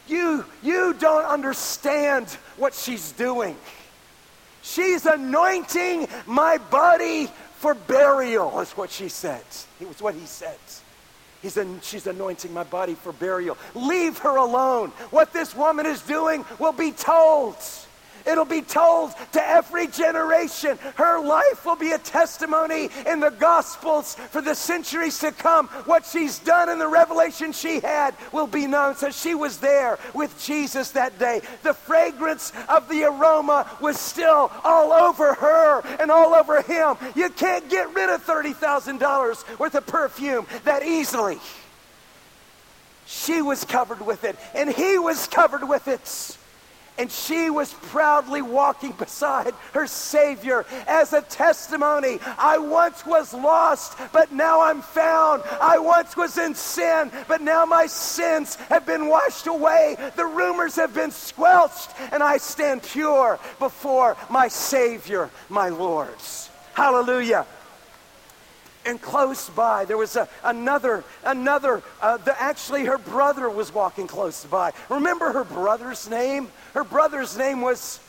you, 0.08 0.44
you 0.62 0.94
don't 0.94 1.24
understand 1.24 2.28
what 2.56 2.74
she's 2.74 3.12
doing. 3.12 3.56
She's 4.62 5.06
anointing 5.06 6.08
my 6.26 6.58
body 6.58 7.30
for 7.56 7.74
burial, 7.74 8.60
is 8.60 8.72
what 8.72 8.90
she 8.90 9.08
said. 9.08 9.44
It 9.80 9.88
was 9.88 10.00
what 10.00 10.14
he 10.14 10.26
said. 10.26 10.58
He's 11.42 11.58
an, 11.58 11.80
she's 11.82 12.06
anointing 12.06 12.54
my 12.54 12.64
body 12.64 12.94
for 12.94 13.12
burial. 13.12 13.58
Leave 13.74 14.16
her 14.18 14.36
alone. 14.36 14.88
What 15.10 15.34
this 15.34 15.54
woman 15.54 15.84
is 15.84 16.00
doing 16.00 16.44
will 16.58 16.72
be 16.72 16.90
told. 16.90 17.56
It'll 18.26 18.44
be 18.44 18.62
told 18.62 19.12
to 19.32 19.46
every 19.46 19.86
generation. 19.86 20.78
Her 20.94 21.20
life 21.20 21.64
will 21.64 21.76
be 21.76 21.92
a 21.92 21.98
testimony 21.98 22.88
in 23.06 23.20
the 23.20 23.30
Gospels 23.30 24.14
for 24.14 24.40
the 24.40 24.54
centuries 24.54 25.18
to 25.18 25.32
come. 25.32 25.68
What 25.86 26.06
she's 26.06 26.38
done 26.38 26.68
and 26.68 26.80
the 26.80 26.88
revelation 26.88 27.52
she 27.52 27.80
had 27.80 28.14
will 28.32 28.46
be 28.46 28.66
known. 28.66 28.96
So 28.96 29.10
she 29.10 29.34
was 29.34 29.58
there 29.58 29.98
with 30.14 30.42
Jesus 30.42 30.90
that 30.92 31.18
day. 31.18 31.42
The 31.62 31.74
fragrance 31.74 32.52
of 32.68 32.88
the 32.88 33.04
aroma 33.04 33.70
was 33.80 33.98
still 33.98 34.50
all 34.62 34.92
over 34.92 35.34
her 35.34 35.82
and 36.00 36.10
all 36.10 36.34
over 36.34 36.62
him. 36.62 36.96
You 37.14 37.28
can't 37.30 37.68
get 37.68 37.94
rid 37.94 38.08
of 38.08 38.24
$30,000 38.24 39.58
worth 39.58 39.74
of 39.74 39.86
perfume 39.86 40.46
that 40.64 40.82
easily. 40.82 41.38
She 43.06 43.42
was 43.42 43.64
covered 43.64 44.04
with 44.04 44.24
it, 44.24 44.36
and 44.54 44.70
he 44.70 44.98
was 44.98 45.26
covered 45.26 45.68
with 45.68 45.88
it. 45.88 46.38
And 46.96 47.10
she 47.10 47.50
was 47.50 47.72
proudly 47.74 48.40
walking 48.40 48.92
beside 48.92 49.52
her 49.72 49.86
Savior 49.86 50.64
as 50.86 51.12
a 51.12 51.22
testimony. 51.22 52.20
I 52.38 52.58
once 52.58 53.04
was 53.04 53.34
lost, 53.34 53.98
but 54.12 54.32
now 54.32 54.62
I'm 54.62 54.80
found. 54.80 55.42
I 55.60 55.78
once 55.78 56.16
was 56.16 56.38
in 56.38 56.54
sin, 56.54 57.10
but 57.26 57.40
now 57.40 57.64
my 57.64 57.86
sins 57.86 58.54
have 58.68 58.86
been 58.86 59.08
washed 59.08 59.48
away. 59.48 59.96
The 60.14 60.26
rumors 60.26 60.76
have 60.76 60.94
been 60.94 61.10
squelched, 61.10 61.90
and 62.12 62.22
I 62.22 62.36
stand 62.36 62.82
pure 62.82 63.40
before 63.58 64.16
my 64.30 64.48
Savior, 64.48 65.30
my 65.48 65.70
Lord. 65.70 66.14
Hallelujah 66.74 67.46
and 68.86 69.00
close 69.00 69.48
by 69.50 69.84
there 69.84 69.96
was 69.96 70.16
a, 70.16 70.28
another 70.42 71.04
another 71.24 71.82
uh, 72.00 72.16
the, 72.18 72.40
actually 72.40 72.84
her 72.84 72.98
brother 72.98 73.48
was 73.48 73.72
walking 73.72 74.06
close 74.06 74.44
by. 74.44 74.72
Remember 74.88 75.32
her 75.32 75.44
brother's 75.44 76.08
name? 76.08 76.48
Her 76.74 76.84
brother's 76.84 77.36
name 77.36 77.60
was 77.60 78.00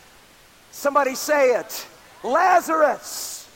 somebody 0.71 1.15
say 1.15 1.55
it 1.55 1.87
lazarus. 2.23 3.49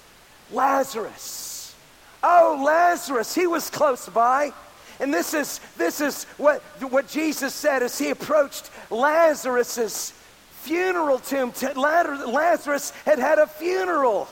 Lazarus. 0.51 1.75
Oh 2.23 2.61
lazarus 2.65 3.35
he 3.35 3.47
was 3.47 3.69
close 3.69 4.07
by. 4.09 4.51
And 4.99 5.13
this 5.13 5.33
is 5.33 5.59
this 5.77 6.01
is 6.01 6.25
what 6.37 6.61
what 6.89 7.07
jesus 7.07 7.53
said 7.53 7.83
as 7.83 7.97
he 7.97 8.09
approached 8.09 8.69
lazarus's 8.89 10.13
funeral 10.61 11.19
tomb. 11.19 11.53
Lazarus 11.75 12.91
had 13.05 13.19
had 13.19 13.39
a 13.39 13.47
funeral 13.47 14.27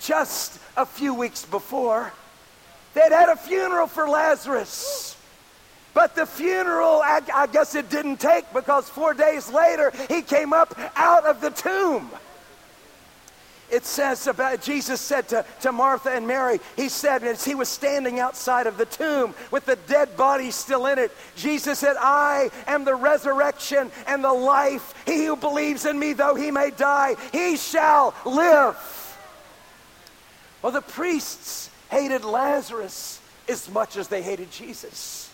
just 0.00 0.58
a 0.76 0.86
few 0.86 1.14
weeks 1.14 1.44
before 1.44 2.12
They'd 2.96 3.12
had 3.12 3.28
a 3.28 3.36
funeral 3.36 3.86
for 3.88 4.08
Lazarus. 4.08 5.18
But 5.92 6.16
the 6.16 6.24
funeral, 6.24 7.02
I, 7.04 7.20
I, 7.34 7.46
guess 7.46 7.74
it 7.74 7.90
didn't 7.90 8.20
take 8.20 8.50
because 8.54 8.88
four 8.88 9.12
days 9.12 9.50
later 9.52 9.92
he 10.08 10.22
came 10.22 10.54
up 10.54 10.74
out 10.96 11.26
of 11.26 11.42
the 11.42 11.50
tomb. 11.50 12.10
It 13.70 13.84
says 13.84 14.26
about 14.26 14.62
Jesus 14.62 14.98
said 14.98 15.28
to, 15.28 15.44
to 15.60 15.72
Martha 15.72 16.10
and 16.10 16.26
Mary, 16.26 16.58
he 16.74 16.88
said, 16.88 17.22
as 17.22 17.44
he 17.44 17.54
was 17.54 17.68
standing 17.68 18.18
outside 18.18 18.66
of 18.66 18.78
the 18.78 18.86
tomb 18.86 19.34
with 19.50 19.66
the 19.66 19.76
dead 19.76 20.16
body 20.16 20.50
still 20.50 20.86
in 20.86 20.98
it, 20.98 21.12
Jesus 21.34 21.78
said, 21.78 21.96
I 21.98 22.48
am 22.66 22.84
the 22.84 22.94
resurrection 22.94 23.90
and 24.06 24.24
the 24.24 24.32
life. 24.32 24.94
He 25.04 25.26
who 25.26 25.36
believes 25.36 25.84
in 25.84 25.98
me, 25.98 26.14
though 26.14 26.34
he 26.34 26.50
may 26.50 26.70
die, 26.70 27.16
he 27.30 27.58
shall 27.58 28.14
live. 28.24 28.78
Well, 30.62 30.72
the 30.72 30.80
priests 30.80 31.65
hated 31.90 32.24
Lazarus 32.24 33.20
as 33.48 33.70
much 33.70 33.96
as 33.96 34.08
they 34.08 34.22
hated 34.22 34.50
Jesus. 34.50 35.30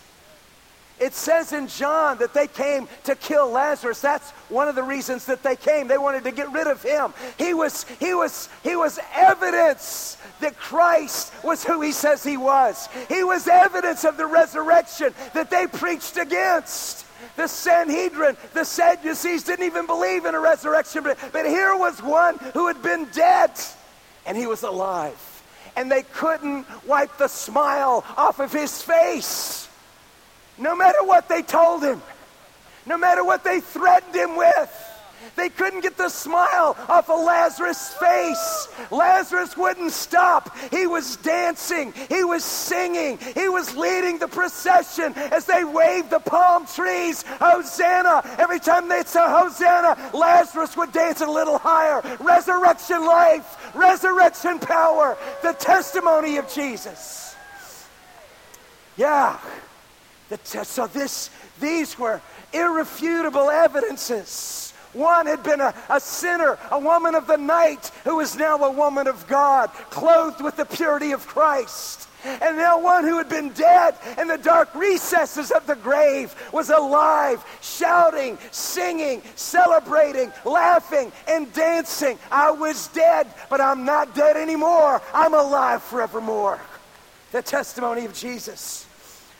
It 0.99 1.13
says 1.13 1.53
in 1.53 1.67
John 1.67 2.19
that 2.19 2.33
they 2.33 2.47
came 2.47 2.87
to 3.05 3.15
kill 3.15 3.49
Lazarus. 3.49 3.99
That's 3.99 4.29
one 4.49 4.67
of 4.67 4.75
the 4.75 4.83
reasons 4.83 5.25
that 5.25 5.41
they 5.41 5.55
came. 5.55 5.87
They 5.87 5.97
wanted 5.97 6.23
to 6.25 6.31
get 6.31 6.51
rid 6.51 6.67
of 6.67 6.83
him. 6.83 7.13
He 7.37 7.53
was, 7.53 7.85
he 7.99 8.13
was, 8.13 8.47
he 8.63 8.75
was 8.75 8.99
evidence 9.13 10.17
that 10.39 10.55
Christ 10.55 11.33
was 11.43 11.63
who 11.63 11.81
he 11.81 11.91
says 11.91 12.23
he 12.23 12.37
was. 12.37 12.87
He 13.09 13.23
was 13.23 13.47
evidence 13.47 14.03
of 14.03 14.17
the 14.17 14.27
resurrection 14.27 15.13
that 15.33 15.49
they 15.49 15.65
preached 15.67 16.17
against. 16.17 17.05
The 17.35 17.47
Sanhedrin, 17.47 18.37
the 18.53 18.63
Sadducees 18.63 19.43
didn't 19.43 19.65
even 19.65 19.87
believe 19.87 20.25
in 20.25 20.35
a 20.35 20.39
resurrection, 20.39 21.03
but, 21.03 21.17
but 21.31 21.47
here 21.47 21.75
was 21.75 22.01
one 22.03 22.37
who 22.53 22.67
had 22.67 22.81
been 22.83 23.05
dead 23.05 23.51
and 24.25 24.37
he 24.37 24.45
was 24.45 24.61
alive 24.61 25.32
and 25.75 25.91
they 25.91 26.03
couldn't 26.03 26.65
wipe 26.85 27.17
the 27.17 27.27
smile 27.27 28.03
off 28.17 28.39
of 28.39 28.51
his 28.51 28.81
face. 28.81 29.67
No 30.57 30.75
matter 30.75 31.03
what 31.03 31.29
they 31.29 31.41
told 31.41 31.83
him, 31.83 32.01
no 32.85 32.97
matter 32.97 33.23
what 33.23 33.43
they 33.43 33.59
threatened 33.59 34.15
him 34.15 34.35
with. 34.35 34.92
They 35.35 35.49
couldn't 35.49 35.81
get 35.81 35.97
the 35.97 36.09
smile 36.09 36.75
off 36.87 37.09
of 37.09 37.23
Lazarus' 37.23 37.93
face. 37.93 38.67
Lazarus 38.91 39.57
wouldn't 39.57 39.91
stop. 39.91 40.55
He 40.71 40.87
was 40.87 41.17
dancing. 41.17 41.93
He 42.09 42.23
was 42.23 42.43
singing. 42.43 43.17
He 43.33 43.49
was 43.49 43.75
leading 43.75 44.19
the 44.19 44.27
procession 44.27 45.13
as 45.15 45.45
they 45.45 45.63
waved 45.63 46.09
the 46.09 46.19
palm 46.19 46.65
trees. 46.65 47.23
Hosanna. 47.39 48.21
Every 48.37 48.59
time 48.59 48.87
they 48.87 49.03
said 49.03 49.27
Hosanna, 49.27 50.11
Lazarus 50.13 50.77
would 50.77 50.91
dance 50.91 51.21
a 51.21 51.27
little 51.27 51.57
higher. 51.57 52.01
Resurrection 52.19 53.05
life, 53.05 53.75
resurrection 53.75 54.59
power, 54.59 55.17
the 55.41 55.53
testimony 55.53 56.37
of 56.37 56.51
Jesus. 56.51 57.35
Yeah. 58.97 59.39
The 60.29 60.37
te- 60.37 60.63
so 60.63 60.87
this, 60.87 61.29
these 61.59 61.97
were 61.97 62.21
irrefutable 62.53 63.49
evidences 63.49 64.62
one 64.93 65.25
had 65.25 65.43
been 65.43 65.61
a, 65.61 65.73
a 65.89 65.99
sinner, 65.99 66.57
a 66.71 66.79
woman 66.79 67.15
of 67.15 67.27
the 67.27 67.37
night, 67.37 67.91
who 68.03 68.19
is 68.19 68.35
now 68.35 68.57
a 68.57 68.71
woman 68.71 69.07
of 69.07 69.27
God, 69.27 69.69
clothed 69.89 70.41
with 70.41 70.55
the 70.55 70.65
purity 70.65 71.11
of 71.11 71.25
Christ. 71.27 72.07
And 72.25 72.55
now 72.55 72.79
one 72.79 73.03
who 73.03 73.17
had 73.17 73.27
been 73.27 73.49
dead 73.49 73.95
in 74.17 74.29
the 74.29 74.37
dark 74.37 74.73
recesses 74.75 75.51
of 75.51 75.67
the 75.67 75.75
grave 75.75 76.33
was 76.53 76.69
alive, 76.69 77.43
shouting, 77.61 78.37
singing, 78.51 79.21
celebrating, 79.35 80.31
laughing, 80.45 81.11
and 81.27 81.51
dancing. 81.53 82.17
I 82.31 82.51
was 82.51 82.87
dead, 82.89 83.27
but 83.49 83.59
I'm 83.59 83.83
not 83.83 84.15
dead 84.15 84.37
anymore. 84.37 85.01
I'm 85.13 85.33
alive 85.33 85.83
forevermore. 85.83 86.61
The 87.33 87.41
testimony 87.41 88.05
of 88.05 88.13
Jesus. 88.13 88.87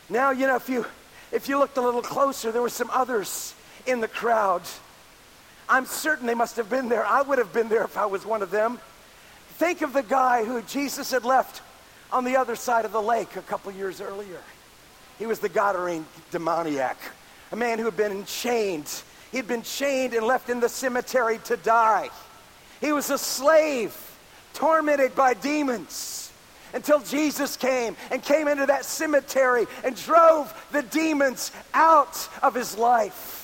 Now, 0.09 0.31
you 0.31 0.47
know, 0.47 0.57
if 0.57 0.67
you 0.67 0.85
if 1.31 1.47
you 1.47 1.57
looked 1.57 1.77
a 1.77 1.81
little 1.81 2.01
closer, 2.01 2.51
there 2.51 2.61
were 2.61 2.69
some 2.69 2.89
others 2.91 3.55
in 3.85 4.01
the 4.01 4.07
crowd. 4.07 4.61
I'm 5.69 5.85
certain 5.85 6.27
they 6.27 6.33
must 6.33 6.57
have 6.57 6.69
been 6.69 6.89
there. 6.89 7.05
I 7.05 7.21
would 7.21 7.37
have 7.37 7.53
been 7.53 7.69
there 7.69 7.83
if 7.83 7.97
I 7.97 8.05
was 8.05 8.25
one 8.25 8.41
of 8.41 8.51
them. 8.51 8.79
Think 9.55 9.81
of 9.81 9.93
the 9.93 10.03
guy 10.03 10.43
who 10.43 10.61
Jesus 10.63 11.11
had 11.11 11.23
left 11.23 11.61
on 12.11 12.23
the 12.23 12.37
other 12.37 12.55
side 12.55 12.85
of 12.85 12.91
the 12.91 13.01
lake 13.01 13.35
a 13.35 13.41
couple 13.41 13.71
years 13.71 14.01
earlier. 14.01 14.41
He 15.19 15.25
was 15.25 15.39
the 15.39 15.49
Gadarene 15.49 16.05
demoniac, 16.31 16.97
a 17.51 17.55
man 17.55 17.79
who 17.79 17.85
had 17.85 17.97
been 17.97 18.25
chained. 18.25 18.91
He'd 19.31 19.47
been 19.47 19.61
chained 19.61 20.13
and 20.13 20.25
left 20.25 20.49
in 20.49 20.59
the 20.59 20.69
cemetery 20.69 21.39
to 21.45 21.57
die. 21.57 22.09
He 22.81 22.91
was 22.91 23.09
a 23.09 23.17
slave, 23.17 23.95
tormented 24.53 25.15
by 25.15 25.33
demons 25.33 26.31
until 26.73 26.99
Jesus 26.99 27.55
came 27.55 27.95
and 28.11 28.21
came 28.21 28.47
into 28.47 28.65
that 28.65 28.85
cemetery 28.85 29.65
and 29.83 29.95
drove 29.95 30.53
the 30.71 30.81
demons 30.81 31.51
out 31.73 32.27
of 32.41 32.53
his 32.53 32.77
life. 32.77 33.42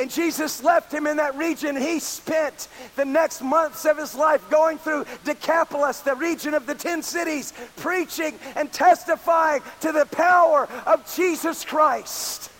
And 0.00 0.10
Jesus 0.10 0.64
left 0.64 0.90
him 0.90 1.06
in 1.06 1.18
that 1.18 1.36
region. 1.36 1.76
He 1.76 2.00
spent 2.00 2.68
the 2.96 3.04
next 3.04 3.42
months 3.42 3.84
of 3.84 3.98
his 3.98 4.14
life 4.14 4.48
going 4.48 4.78
through 4.78 5.04
Decapolis, 5.24 6.00
the 6.00 6.14
region 6.14 6.54
of 6.54 6.64
the 6.64 6.74
ten 6.74 7.02
cities, 7.02 7.52
preaching 7.76 8.38
and 8.56 8.72
testifying 8.72 9.60
to 9.80 9.92
the 9.92 10.06
power 10.06 10.66
of 10.86 11.14
Jesus 11.14 11.66
Christ. 11.66 12.50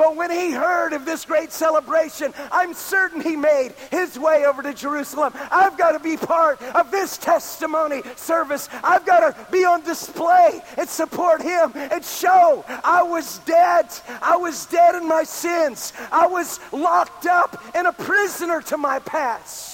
But 0.00 0.16
when 0.16 0.30
he 0.30 0.50
heard 0.50 0.94
of 0.94 1.04
this 1.04 1.26
great 1.26 1.52
celebration, 1.52 2.32
I'm 2.50 2.72
certain 2.72 3.20
he 3.20 3.36
made 3.36 3.74
his 3.90 4.18
way 4.18 4.46
over 4.46 4.62
to 4.62 4.72
Jerusalem. 4.72 5.34
I've 5.50 5.76
got 5.76 5.92
to 5.92 5.98
be 5.98 6.16
part 6.16 6.62
of 6.62 6.90
this 6.90 7.18
testimony 7.18 8.00
service. 8.16 8.70
I've 8.82 9.04
got 9.04 9.20
to 9.20 9.52
be 9.52 9.66
on 9.66 9.82
display 9.82 10.62
and 10.78 10.88
support 10.88 11.42
him 11.42 11.72
and 11.74 12.02
show 12.02 12.64
I 12.82 13.02
was 13.02 13.40
dead. 13.40 13.88
I 14.22 14.38
was 14.38 14.64
dead 14.64 14.94
in 14.94 15.06
my 15.06 15.24
sins. 15.24 15.92
I 16.10 16.26
was 16.28 16.60
locked 16.72 17.26
up 17.26 17.62
and 17.74 17.86
a 17.86 17.92
prisoner 17.92 18.62
to 18.62 18.78
my 18.78 19.00
past 19.00 19.69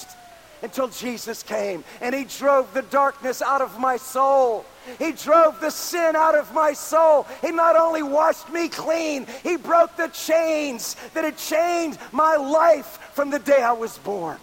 until 0.63 0.89
Jesus 0.89 1.43
came 1.43 1.85
and 2.01 2.15
He 2.15 2.25
drove 2.25 2.73
the 2.75 2.83
darkness 2.83 3.43
out 3.43 3.61
of 3.61 3.79
my 3.79 3.97
soul. 3.97 4.65
He 4.99 5.13
drove 5.13 5.61
the 5.61 5.71
sin 5.71 6.15
out 6.17 6.37
of 6.37 6.53
my 6.55 6.73
soul. 6.73 7.27
He 7.43 7.51
not 7.51 7.77
only 7.77 8.03
washed 8.03 8.51
me 8.51 8.69
clean, 8.69 9.27
He 9.43 9.57
broke 9.57 9.97
the 9.97 10.09
chains 10.09 10.97
that 11.15 11.25
had 11.25 11.37
chained 11.37 11.99
my 12.13 12.37
life 12.37 12.99
from 13.13 13.31
the 13.31 13.39
day 13.39 13.63
I 13.63 13.73
was 13.73 13.99
born. 13.99 14.39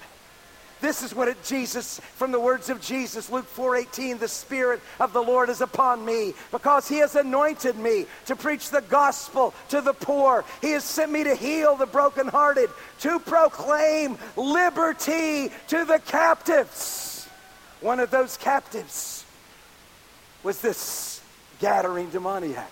This 0.83 1.01
is 1.01 1.15
what 1.15 1.29
it, 1.29 1.41
Jesus, 1.45 2.01
from 2.15 2.33
the 2.33 2.39
words 2.41 2.69
of 2.69 2.81
Jesus, 2.81 3.29
Luke 3.29 3.47
4:18, 3.55 4.19
the 4.19 4.27
Spirit 4.27 4.81
of 4.99 5.13
the 5.13 5.23
Lord 5.23 5.47
is 5.47 5.61
upon 5.61 6.03
me, 6.03 6.33
because 6.51 6.89
He 6.89 6.97
has 6.97 7.15
anointed 7.15 7.77
me 7.77 8.05
to 8.25 8.35
preach 8.35 8.69
the 8.69 8.81
gospel 8.81 9.53
to 9.69 9.79
the 9.79 9.93
poor. 9.93 10.43
He 10.59 10.71
has 10.71 10.83
sent 10.83 11.09
me 11.09 11.23
to 11.23 11.35
heal 11.35 11.77
the 11.77 11.85
brokenhearted, 11.85 12.69
to 12.99 13.17
proclaim 13.19 14.17
liberty 14.35 15.53
to 15.69 15.85
the 15.85 15.99
captives. 15.99 17.29
One 17.79 18.01
of 18.01 18.11
those 18.11 18.35
captives 18.35 19.23
was 20.43 20.59
this 20.59 21.21
Gadarene 21.61 22.11
demoniac. 22.11 22.69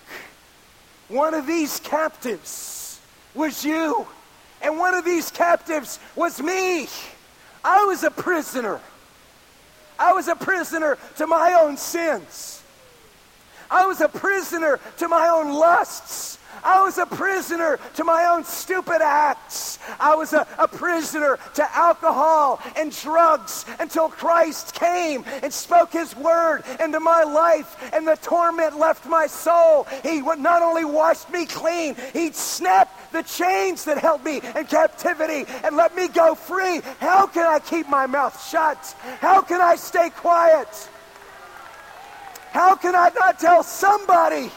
One 1.08 1.32
of 1.32 1.46
these 1.46 1.80
captives 1.80 3.00
was 3.34 3.64
you, 3.64 4.06
and 4.60 4.76
one 4.76 4.92
of 4.92 5.06
these 5.06 5.30
captives 5.30 5.98
was 6.14 6.42
me. 6.42 6.90
I 7.64 7.84
was 7.84 8.02
a 8.02 8.10
prisoner. 8.10 8.80
I 9.98 10.12
was 10.12 10.28
a 10.28 10.36
prisoner 10.36 10.98
to 11.16 11.26
my 11.26 11.54
own 11.54 11.76
sins. 11.76 12.62
I 13.70 13.86
was 13.86 14.00
a 14.00 14.08
prisoner 14.08 14.80
to 14.98 15.08
my 15.08 15.28
own 15.28 15.52
lusts. 15.52 16.38
I 16.62 16.82
was 16.82 16.98
a 16.98 17.06
prisoner 17.06 17.78
to 17.94 18.04
my 18.04 18.26
own 18.26 18.44
stupid 18.44 19.00
acts. 19.02 19.78
I 19.98 20.14
was 20.14 20.32
a, 20.32 20.46
a, 20.58 20.68
prisoner 20.68 21.38
to 21.54 21.76
alcohol 21.76 22.60
and 22.76 22.92
drugs 22.92 23.64
until 23.80 24.08
Christ 24.08 24.74
came 24.74 25.24
and 25.42 25.52
spoke 25.52 25.92
his 25.92 26.14
word 26.16 26.62
into 26.78 27.00
my 27.00 27.22
life 27.22 27.90
and 27.92 28.06
the 28.06 28.16
torment 28.16 28.78
left 28.78 29.06
my 29.06 29.26
soul. 29.26 29.86
He 30.02 30.20
not 30.20 30.62
only 30.62 30.84
washed 30.84 31.30
me 31.30 31.46
clean, 31.46 31.96
he 32.12 32.32
snapped 32.32 33.01
the 33.12 33.22
chains 33.22 33.84
that 33.84 33.98
held 33.98 34.24
me 34.24 34.40
in 34.56 34.66
captivity 34.66 35.44
and 35.64 35.76
let 35.76 35.94
me 35.94 36.08
go 36.08 36.34
free. 36.34 36.80
How 36.98 37.26
can 37.26 37.46
I 37.46 37.58
keep 37.58 37.88
my 37.88 38.06
mouth 38.06 38.42
shut? 38.48 38.96
How 39.20 39.42
can 39.42 39.60
I 39.60 39.76
stay 39.76 40.10
quiet? 40.10 40.68
How 42.50 42.74
can 42.74 42.94
I 42.94 43.10
not 43.14 43.38
tell 43.38 43.62
somebody? 43.62 44.50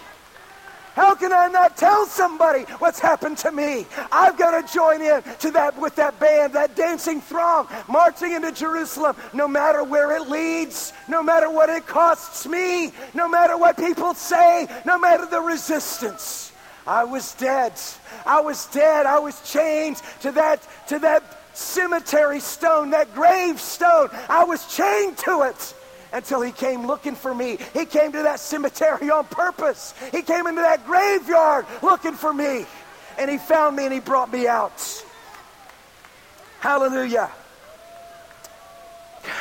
How 0.96 1.14
can 1.14 1.34
I 1.34 1.48
not 1.48 1.76
tell 1.76 2.06
somebody 2.06 2.62
what's 2.80 3.00
happened 3.00 3.38
to 3.40 3.52
me? 3.52 3.86
I've 4.14 4.38
got 4.38 4.66
to 4.66 4.74
join 4.74 5.02
in 5.02 5.24
to 5.40 5.52
that 5.52 5.78
with 5.78 5.96
that 5.98 6.18
band, 6.22 6.54
that 6.54 6.78
dancing 6.78 7.20
throng, 7.20 7.68
marching 7.90 8.32
into 8.32 8.54
Jerusalem, 8.54 9.18
no 9.34 9.46
matter 9.46 9.84
where 9.84 10.16
it 10.16 10.30
leads, 10.30 10.94
no 11.10 11.22
matter 11.22 11.50
what 11.50 11.70
it 11.70 11.86
costs 11.86 12.48
me, 12.48 12.94
no 13.13 13.28
matter 13.28 13.58
what 13.58 13.76
people 13.76 14.13
say, 14.13 14.68
no 14.86 14.98
matter 14.98 15.26
the 15.26 15.41
resistance. 15.41 16.54
I 16.88 17.04
was 17.04 17.34
dead. 17.34 17.74
I 18.26 18.41
was 18.41 18.67
dead. 18.67 19.06
I 19.06 19.19
was 19.19 19.41
chained 19.50 19.98
to 20.21 20.32
that 20.34 20.67
to 20.88 21.00
that 21.00 21.24
cemetery 21.56 22.39
stone, 22.39 22.91
that 22.91 23.13
gravestone. 23.13 24.10
I 24.30 24.43
was 24.43 24.76
chained 24.76 25.17
to 25.19 25.43
it 25.43 25.74
until 26.13 26.41
he 26.41 26.52
came 26.52 26.86
looking 26.86 27.15
for 27.15 27.34
me. 27.34 27.58
He 27.74 27.86
came 27.86 28.12
to 28.12 28.24
that 28.24 28.39
cemetery 28.39 29.10
on 29.10 29.26
purpose. 29.26 29.93
He 30.12 30.21
came 30.21 30.48
into 30.48 30.62
that 30.62 30.86
graveyard 30.86 31.65
looking 31.82 32.13
for 32.13 32.34
me. 32.34 32.65
And 33.17 33.32
he 33.32 33.38
found 33.38 33.76
me 33.76 33.86
and 33.86 33.93
he 33.93 34.00
brought 34.00 34.32
me 34.32 34.48
out. 34.48 35.04
Hallelujah. 36.60 37.32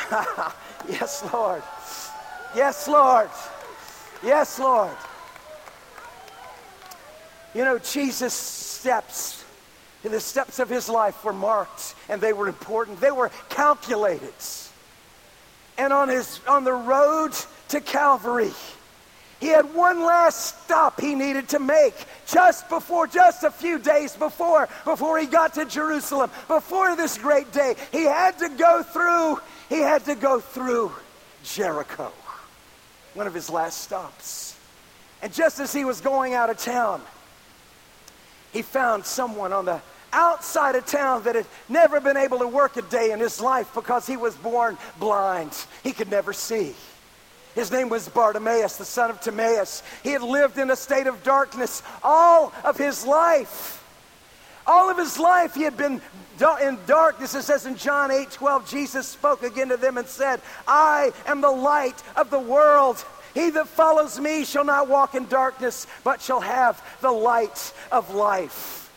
yes, 0.89 1.23
Lord. 1.33 1.63
Yes, 2.55 2.87
Lord. 2.87 3.29
Yes, 4.23 4.59
Lord. 4.59 4.95
You 7.55 7.63
know, 7.63 7.79
Jesus' 7.79 8.33
steps, 8.33 9.43
the 10.03 10.19
steps 10.19 10.59
of 10.59 10.69
his 10.69 10.87
life 10.87 11.23
were 11.23 11.33
marked 11.33 11.95
and 12.09 12.21
they 12.21 12.33
were 12.33 12.47
important. 12.47 13.01
They 13.01 13.11
were 13.11 13.31
calculated 13.49 14.33
and 15.77 15.91
on, 15.91 16.09
his, 16.09 16.39
on 16.47 16.63
the 16.63 16.73
road 16.73 17.33
to 17.69 17.81
Calvary, 17.81 18.51
he 19.39 19.47
had 19.47 19.73
one 19.73 20.03
last 20.03 20.63
stop 20.63 20.99
he 20.99 21.13
needed 21.13 21.49
to 21.49 21.59
make 21.59 21.93
just 22.25 22.69
before, 22.69 23.05
just 23.05 23.43
a 23.43 23.51
few 23.51 23.77
days 23.77 24.15
before, 24.15 24.69
before 24.85 25.19
he 25.19 25.27
got 25.27 25.55
to 25.55 25.65
Jerusalem, 25.65 26.31
before 26.47 26.95
this 26.95 27.17
great 27.17 27.51
day. 27.51 27.75
He 27.91 28.03
had 28.03 28.39
to 28.39 28.49
go 28.49 28.81
through, 28.81 29.39
he 29.67 29.81
had 29.81 30.05
to 30.05 30.15
go 30.15 30.39
through 30.39 30.93
Jericho, 31.43 32.11
one 33.13 33.27
of 33.27 33.33
his 33.33 33.49
last 33.49 33.81
stops. 33.81 34.57
And 35.21 35.33
just 35.33 35.59
as 35.59 35.73
he 35.73 35.83
was 35.83 36.01
going 36.01 36.33
out 36.33 36.49
of 36.49 36.57
town, 36.57 37.01
he 38.55 38.61
found 38.61 39.05
someone 39.05 39.51
on 39.51 39.65
the 39.65 39.81
outside 40.13 40.75
of 40.75 40.85
town 40.85 41.23
that 41.23 41.35
had 41.35 41.45
never 41.67 41.99
been 41.99 42.15
able 42.15 42.39
to 42.39 42.47
work 42.47 42.77
a 42.77 42.81
day 42.83 43.11
in 43.11 43.19
his 43.19 43.41
life 43.41 43.69
because 43.75 44.07
he 44.07 44.15
was 44.15 44.33
born 44.35 44.77
blind. 44.97 45.51
He 45.83 45.91
could 45.91 46.09
never 46.09 46.31
see. 46.31 46.73
His 47.53 47.69
name 47.69 47.89
was 47.89 48.07
Bartimaeus, 48.07 48.77
the 48.77 48.85
son 48.85 49.09
of 49.09 49.19
Timaeus. 49.19 49.83
He 50.03 50.11
had 50.11 50.21
lived 50.21 50.57
in 50.57 50.71
a 50.71 50.75
state 50.77 51.05
of 51.05 51.21
darkness 51.23 51.83
all 52.01 52.53
of 52.63 52.77
his 52.77 53.05
life. 53.05 53.83
All 54.65 54.89
of 54.89 54.97
his 54.97 55.19
life, 55.19 55.53
he 55.53 55.63
had 55.63 55.75
been 55.75 56.01
in 56.61 56.77
darkness. 56.87 57.35
It 57.35 57.43
says 57.43 57.65
in 57.65 57.75
John 57.75 58.09
8 58.09 58.31
12, 58.31 58.69
Jesus 58.69 59.05
spoke 59.05 59.43
again 59.43 59.67
to 59.67 59.77
them 59.77 59.97
and 59.97 60.07
said, 60.07 60.39
I 60.65 61.11
am 61.27 61.41
the 61.41 61.51
light 61.51 62.01
of 62.15 62.29
the 62.29 62.39
world. 62.39 63.03
He 63.35 63.51
that 63.51 63.67
follows 63.67 64.19
me 64.19 64.45
shall 64.45 64.65
not 64.65 64.87
walk 64.87 65.13
in 65.13 65.27
darkness, 65.27 65.85
but 66.03 66.21
shall 66.21 66.41
have 66.41 66.81
the 67.01 67.11
light 67.11 67.73
of 67.91 68.15
life. 68.15 68.91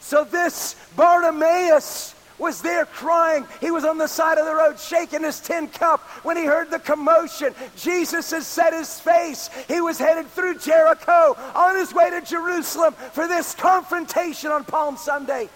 So 0.00 0.24
this 0.24 0.76
Bartimaeus 0.96 2.14
was 2.38 2.62
there 2.62 2.86
crying. 2.86 3.46
He 3.60 3.70
was 3.70 3.84
on 3.84 3.98
the 3.98 4.06
side 4.06 4.38
of 4.38 4.46
the 4.46 4.54
road 4.54 4.80
shaking 4.80 5.22
his 5.22 5.40
tin 5.40 5.68
cup 5.68 6.00
when 6.24 6.36
he 6.36 6.44
heard 6.44 6.70
the 6.70 6.78
commotion. 6.78 7.54
Jesus 7.76 8.30
had 8.30 8.42
set 8.42 8.72
his 8.72 8.98
face. 8.98 9.50
He 9.68 9.80
was 9.80 9.98
headed 9.98 10.26
through 10.28 10.58
Jericho 10.58 11.36
on 11.54 11.76
his 11.76 11.92
way 11.92 12.10
to 12.10 12.22
Jerusalem 12.22 12.94
for 12.94 13.28
this 13.28 13.54
confrontation 13.54 14.50
on 14.50 14.64
Palm 14.64 14.96
Sunday. 14.96 15.50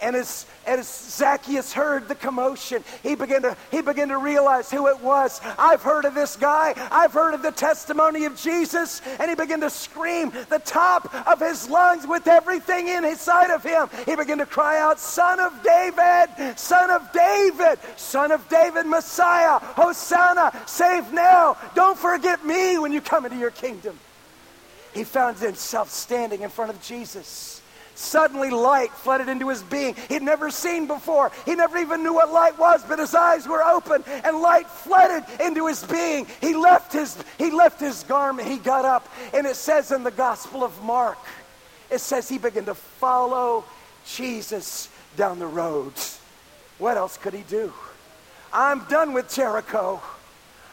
And 0.00 0.16
as, 0.16 0.46
as 0.66 0.88
Zacchaeus 0.88 1.72
heard 1.72 2.08
the 2.08 2.14
commotion, 2.14 2.84
he 3.02 3.14
began, 3.14 3.42
to, 3.42 3.56
he 3.70 3.80
began 3.80 4.08
to 4.08 4.18
realize 4.18 4.70
who 4.70 4.88
it 4.88 5.00
was. 5.00 5.40
I've 5.58 5.82
heard 5.82 6.04
of 6.04 6.14
this 6.14 6.36
guy. 6.36 6.74
I've 6.90 7.12
heard 7.12 7.34
of 7.34 7.42
the 7.42 7.52
testimony 7.52 8.24
of 8.24 8.36
Jesus. 8.36 9.00
And 9.18 9.30
he 9.30 9.36
began 9.36 9.60
to 9.60 9.70
scream 9.70 10.32
the 10.50 10.58
top 10.58 11.14
of 11.26 11.40
his 11.40 11.68
lungs 11.68 12.06
with 12.06 12.26
everything 12.26 12.88
in 12.88 13.04
his 13.04 13.20
side 13.20 13.50
of 13.50 13.62
him. 13.62 13.88
He 14.04 14.16
began 14.16 14.38
to 14.38 14.46
cry 14.46 14.80
out, 14.80 14.98
Son 14.98 15.40
of 15.40 15.62
David, 15.62 16.58
Son 16.58 16.90
of 16.90 17.10
David, 17.12 17.78
Son 17.96 18.32
of 18.32 18.46
David, 18.48 18.86
Messiah, 18.86 19.58
Hosanna, 19.60 20.52
save 20.66 21.12
now. 21.12 21.56
Don't 21.74 21.98
forget 21.98 22.44
me 22.44 22.78
when 22.78 22.92
you 22.92 23.00
come 23.00 23.24
into 23.24 23.38
your 23.38 23.52
kingdom. 23.52 23.98
He 24.92 25.04
found 25.04 25.38
himself 25.38 25.90
standing 25.90 26.42
in 26.42 26.50
front 26.50 26.70
of 26.70 26.80
Jesus 26.82 27.53
Suddenly, 27.94 28.50
light 28.50 28.90
flooded 28.90 29.28
into 29.28 29.48
his 29.48 29.62
being. 29.62 29.94
He'd 30.08 30.22
never 30.22 30.50
seen 30.50 30.86
before. 30.86 31.30
He 31.44 31.54
never 31.54 31.78
even 31.78 32.02
knew 32.02 32.14
what 32.14 32.32
light 32.32 32.58
was, 32.58 32.82
but 32.82 32.98
his 32.98 33.14
eyes 33.14 33.46
were 33.46 33.62
open 33.62 34.02
and 34.24 34.40
light 34.40 34.68
flooded 34.68 35.24
into 35.40 35.66
his 35.68 35.84
being. 35.84 36.26
He 36.40 36.54
left 36.54 36.92
his, 36.92 37.16
he 37.38 37.50
left 37.50 37.80
his 37.80 38.02
garment. 38.04 38.48
He 38.48 38.56
got 38.56 38.84
up. 38.84 39.08
And 39.32 39.46
it 39.46 39.56
says 39.56 39.92
in 39.92 40.02
the 40.02 40.10
Gospel 40.10 40.64
of 40.64 40.82
Mark, 40.82 41.18
it 41.90 42.00
says 42.00 42.28
he 42.28 42.38
began 42.38 42.64
to 42.64 42.74
follow 42.74 43.64
Jesus 44.06 44.88
down 45.16 45.38
the 45.38 45.46
road. 45.46 45.92
What 46.78 46.96
else 46.96 47.16
could 47.16 47.34
he 47.34 47.42
do? 47.42 47.72
I'm 48.52 48.80
done 48.86 49.12
with 49.12 49.32
Jericho. 49.32 50.02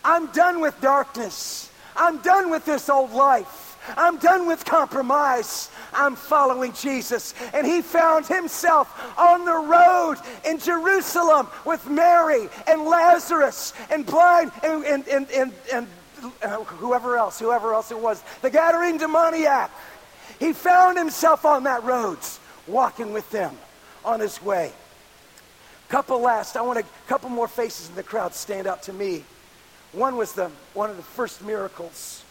I'm 0.03 0.27
done 0.27 0.59
with 0.61 0.79
darkness. 0.81 1.71
I'm 1.95 2.17
done 2.19 2.49
with 2.49 2.65
this 2.65 2.89
old 2.89 3.11
life. 3.11 3.70
I'm 3.97 4.17
done 4.17 4.47
with 4.47 4.63
compromise. 4.65 5.69
I'm 5.93 6.15
following 6.15 6.73
Jesus. 6.73 7.33
And 7.53 7.65
he 7.65 7.81
found 7.81 8.25
himself 8.27 9.17
on 9.17 9.45
the 9.45 9.55
road 9.55 10.17
in 10.45 10.59
Jerusalem 10.59 11.47
with 11.65 11.87
Mary 11.89 12.47
and 12.67 12.83
Lazarus 12.83 13.73
and 13.89 14.05
blind 14.05 14.51
and, 14.63 14.83
and, 14.85 15.07
and, 15.07 15.31
and, 15.31 15.53
and 15.73 15.87
uh, 16.43 16.63
whoever 16.63 17.17
else, 17.17 17.39
whoever 17.39 17.73
else 17.73 17.91
it 17.91 17.99
was, 17.99 18.23
the 18.41 18.51
Gadarene 18.51 18.99
demoniac. 18.99 19.71
He 20.39 20.53
found 20.53 20.97
himself 20.97 21.45
on 21.45 21.63
that 21.63 21.83
road, 21.83 22.19
walking 22.67 23.13
with 23.13 23.29
them 23.31 23.57
on 24.05 24.19
his 24.19 24.41
way. 24.41 24.71
Couple 25.89 26.21
last, 26.21 26.55
I 26.55 26.61
want 26.61 26.79
a 26.79 26.85
couple 27.07 27.29
more 27.29 27.47
faces 27.47 27.89
in 27.89 27.95
the 27.95 28.03
crowd 28.03 28.33
stand 28.33 28.65
out 28.65 28.83
to 28.83 28.93
me. 28.93 29.25
One 29.91 30.15
was 30.15 30.31
the 30.31 30.49
one 30.73 30.89
of 30.89 30.95
the 30.95 31.03
first 31.03 31.43
miracles 31.43 32.23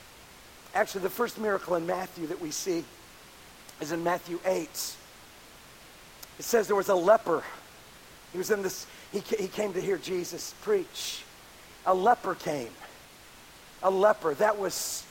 Actually, 0.74 1.02
the 1.02 1.11
first 1.11 1.38
miracle 1.38 1.74
in 1.74 1.87
Matthew 1.87 2.26
that 2.28 2.40
we 2.40 2.50
see 2.50 2.85
is 3.80 3.92
in 3.92 4.04
Matthew 4.04 4.38
8. 4.44 4.62
It 6.38 6.44
says 6.44 6.66
there 6.66 6.76
was 6.76 6.88
a 6.88 6.94
leper. 6.94 7.42
He 8.33 8.38
was 8.38 8.50
in 8.50 8.62
this, 8.62 8.87
he, 9.12 9.20
he 9.20 9.48
came 9.48 9.72
to 9.72 9.80
hear 9.80 9.96
Jesus 9.96 10.54
preach. 10.62 11.22
A 11.87 11.94
leper 11.94 12.35
came. 12.35 12.70
A 13.83 13.90
leper. 13.90 14.35
That 14.35 14.59
was, 14.59 15.04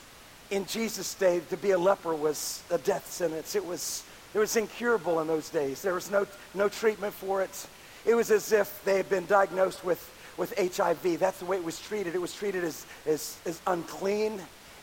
in 0.50 0.64
Jesus' 0.64 1.14
day, 1.14 1.40
to 1.50 1.56
be 1.56 1.72
a 1.72 1.78
leper 1.78 2.14
was 2.14 2.62
a 2.70 2.78
death 2.78 3.10
sentence. 3.10 3.54
It 3.54 3.64
was, 3.64 4.02
it 4.32 4.38
was 4.38 4.56
incurable 4.56 5.20
in 5.20 5.26
those 5.26 5.50
days. 5.50 5.82
There 5.82 5.94
was 5.94 6.10
no, 6.10 6.26
no 6.54 6.68
treatment 6.68 7.12
for 7.12 7.42
it. 7.42 7.66
It 8.06 8.14
was 8.14 8.30
as 8.30 8.50
if 8.52 8.82
they 8.84 8.96
had 8.96 9.10
been 9.10 9.26
diagnosed 9.26 9.84
with, 9.84 10.10
with 10.38 10.54
HIV. 10.56 11.18
That's 11.18 11.40
the 11.40 11.44
way 11.44 11.58
it 11.58 11.64
was 11.64 11.78
treated. 11.78 12.14
It 12.14 12.20
was 12.20 12.34
treated 12.34 12.64
as, 12.64 12.86
as, 13.06 13.36
as 13.44 13.60
unclean 13.66 14.40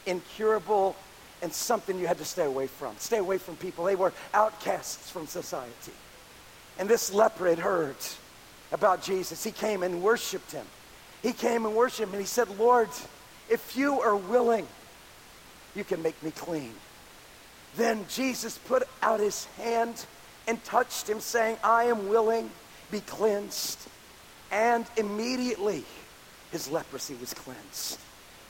incurable, 0.08 0.96
and 1.42 1.54
something 1.54 2.00
you 2.00 2.08
had 2.08 2.18
to 2.18 2.26
stay 2.26 2.46
away 2.46 2.66
from. 2.66 2.96
Stay 2.98 3.18
away 3.18 3.38
from 3.38 3.56
people. 3.58 3.86
They 3.86 3.96
were 3.96 4.14
outcasts 4.34 5.10
from 5.12 5.28
society. 5.28 5.94
And 6.80 6.90
this 6.90 7.14
leper 7.14 7.48
had 7.48 7.60
heard 7.60 7.96
about 8.72 9.04
Jesus. 9.04 9.44
He 9.44 9.52
came 9.52 9.84
and 9.84 10.02
worshiped 10.02 10.52
him. 10.52 10.66
He 11.22 11.34
came 11.34 11.66
and 11.66 11.76
worshiped 11.76 12.10
him, 12.10 12.14
and 12.14 12.22
he 12.22 12.28
said, 12.28 12.48
Lord, 12.58 12.90
if 13.50 13.76
you 13.76 14.02
are 14.02 14.16
willing, 14.16 14.68
you 15.76 15.84
can 15.84 16.02
make 16.02 16.22
me 16.24 16.32
clean. 16.32 16.74
Then 17.76 18.06
Jesus 18.10 18.58
put 18.58 18.84
out 19.04 19.20
his 19.20 19.46
hand 19.58 20.06
and 20.48 20.64
touched 20.64 21.08
him, 21.08 21.20
saying, 21.20 21.58
I 21.64 21.86
am 21.86 22.10
willing, 22.10 22.50
be 22.90 23.02
cleansed. 23.02 23.80
And 24.52 24.86
immediately 24.96 25.84
his 26.52 26.70
leprosy 26.72 27.16
was 27.20 27.34
cleansed. 27.34 28.00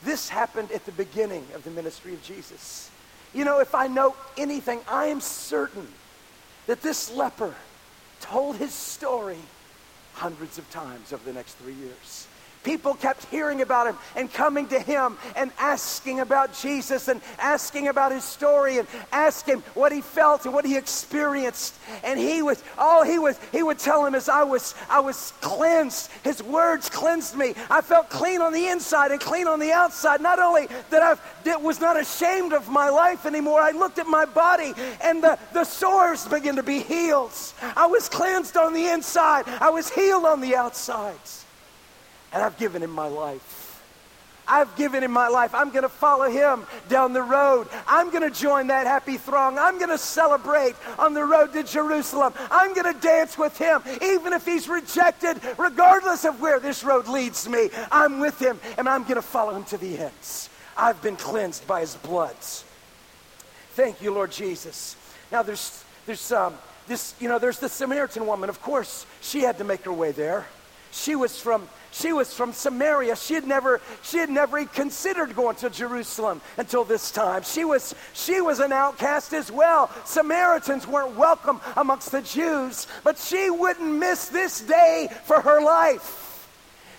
This 0.03 0.29
happened 0.29 0.71
at 0.71 0.85
the 0.85 0.91
beginning 0.91 1.45
of 1.53 1.63
the 1.63 1.71
ministry 1.71 2.13
of 2.13 2.21
Jesus. 2.23 2.89
You 3.33 3.45
know, 3.45 3.59
if 3.59 3.75
I 3.75 3.87
know 3.87 4.15
anything, 4.37 4.79
I 4.87 5.07
am 5.07 5.21
certain 5.21 5.87
that 6.67 6.81
this 6.81 7.11
leper 7.11 7.55
told 8.19 8.57
his 8.57 8.73
story 8.73 9.39
hundreds 10.13 10.57
of 10.57 10.69
times 10.69 11.13
over 11.13 11.23
the 11.23 11.33
next 11.33 11.53
three 11.55 11.73
years. 11.73 12.27
People 12.67 12.95
kept 12.95 13.23
hearing 13.27 13.61
about 13.61 13.87
him 13.87 13.95
and 14.17 14.31
coming 14.31 14.67
to 14.67 14.77
him 14.77 15.17
and 15.37 15.51
asking 15.57 16.19
about 16.19 16.53
Jesus 16.53 17.07
and 17.07 17.21
asking 17.39 17.87
about 17.87 18.11
his 18.11 18.25
story 18.25 18.77
and 18.77 18.87
asking 19.13 19.59
what 19.73 19.93
he 19.93 20.01
felt 20.01 20.43
and 20.43 20.53
what 20.53 20.65
he 20.65 20.75
experienced. 20.75 21.75
And 22.03 22.19
he 22.19 22.41
was, 22.41 22.61
all 22.77 23.05
he 23.05 23.19
was, 23.19 23.39
he 23.53 23.63
would 23.63 23.79
tell 23.79 24.05
him 24.05 24.15
is 24.15 24.27
I 24.27 24.43
was, 24.43 24.75
I 24.89 24.99
was 24.99 25.31
cleansed. 25.39 26.11
His 26.25 26.43
words 26.43 26.89
cleansed 26.89 27.37
me. 27.37 27.53
I 27.71 27.79
felt 27.79 28.09
clean 28.09 28.41
on 28.41 28.51
the 28.51 28.67
inside 28.67 29.11
and 29.11 29.21
clean 29.21 29.47
on 29.47 29.61
the 29.61 29.71
outside. 29.71 30.19
Not 30.19 30.37
only 30.37 30.67
that 30.89 31.01
I 31.01 31.15
that 31.45 31.61
was 31.61 31.79
not 31.79 31.97
ashamed 31.97 32.51
of 32.51 32.67
my 32.67 32.89
life 32.89 33.25
anymore, 33.25 33.61
I 33.61 33.71
looked 33.71 33.97
at 33.97 34.07
my 34.07 34.25
body 34.25 34.73
and 34.99 35.23
the, 35.23 35.39
the 35.53 35.63
sores 35.63 36.27
began 36.27 36.57
to 36.57 36.63
be 36.63 36.81
healed. 36.81 37.31
I 37.77 37.87
was 37.87 38.09
cleansed 38.09 38.57
on 38.57 38.73
the 38.73 38.89
inside. 38.89 39.45
I 39.61 39.69
was 39.69 39.89
healed 39.89 40.25
on 40.25 40.41
the 40.41 40.57
outside. 40.57 41.15
And 42.33 42.43
I've 42.43 42.57
given 42.57 42.83
him 42.83 42.91
my 42.91 43.07
life. 43.07 43.67
I've 44.47 44.73
given 44.77 45.03
him 45.03 45.11
my 45.11 45.27
life. 45.27 45.53
I'm 45.53 45.71
going 45.71 45.83
to 45.83 45.89
follow 45.89 46.29
him 46.29 46.65
down 46.87 47.11
the 47.11 47.21
road. 47.21 47.67
I'm 47.85 48.09
going 48.11 48.23
to 48.23 48.31
join 48.31 48.67
that 48.67 48.87
happy 48.87 49.17
throng. 49.17 49.57
I'm 49.57 49.77
going 49.77 49.89
to 49.89 49.97
celebrate 49.97 50.75
on 50.97 51.13
the 51.13 51.25
road 51.25 51.51
to 51.53 51.63
Jerusalem. 51.63 52.33
I'm 52.49 52.73
going 52.73 52.93
to 52.93 52.99
dance 52.99 53.37
with 53.37 53.57
him, 53.57 53.81
even 54.01 54.31
if 54.31 54.45
he's 54.45 54.69
rejected, 54.69 55.41
regardless 55.57 56.23
of 56.23 56.39
where 56.39 56.59
this 56.59 56.83
road 56.83 57.07
leads 57.07 57.47
me. 57.49 57.69
I'm 57.91 58.19
with 58.19 58.41
him, 58.41 58.59
and 58.77 58.87
I'm 58.87 59.03
going 59.03 59.15
to 59.15 59.21
follow 59.21 59.53
him 59.53 59.65
to 59.65 59.77
the 59.77 59.97
ends. 59.97 60.49
I've 60.77 61.01
been 61.01 61.17
cleansed 61.17 61.67
by 61.67 61.81
his 61.81 61.95
blood. 61.95 62.35
Thank 63.71 64.01
you, 64.01 64.13
Lord 64.13 64.31
Jesus. 64.31 64.95
Now, 65.31 65.43
there's, 65.43 65.83
there's, 66.05 66.31
um, 66.31 66.53
this, 66.87 67.15
you 67.19 67.27
know, 67.27 67.37
there's 67.37 67.59
the 67.59 67.69
Samaritan 67.69 68.25
woman. 68.25 68.49
Of 68.49 68.61
course, 68.61 69.05
she 69.21 69.41
had 69.41 69.57
to 69.57 69.65
make 69.65 69.83
her 69.83 69.93
way 69.93 70.13
there. 70.13 70.45
She 70.91 71.15
was 71.15 71.39
from 71.39 71.67
she 71.99 72.13
was 72.13 72.33
from 72.33 72.53
Samaria. 72.53 73.15
She 73.15 73.33
had 73.33 73.47
never, 73.47 73.81
she 74.03 74.17
had 74.17 74.29
never 74.29 74.63
considered 74.65 75.35
going 75.35 75.55
to 75.57 75.69
Jerusalem 75.69 76.41
until 76.57 76.83
this 76.83 77.11
time. 77.11 77.43
She 77.43 77.65
was, 77.65 77.95
she 78.13 78.41
was 78.41 78.59
an 78.59 78.71
outcast 78.71 79.33
as 79.33 79.51
well. 79.51 79.89
Samaritans 80.05 80.87
weren't 80.87 81.15
welcome 81.15 81.59
amongst 81.75 82.11
the 82.11 82.21
Jews, 82.21 82.87
but 83.03 83.17
she 83.17 83.49
wouldn't 83.49 83.95
miss 83.95 84.27
this 84.27 84.61
day 84.61 85.09
for 85.25 85.41
her 85.41 85.61
life. 85.61 86.26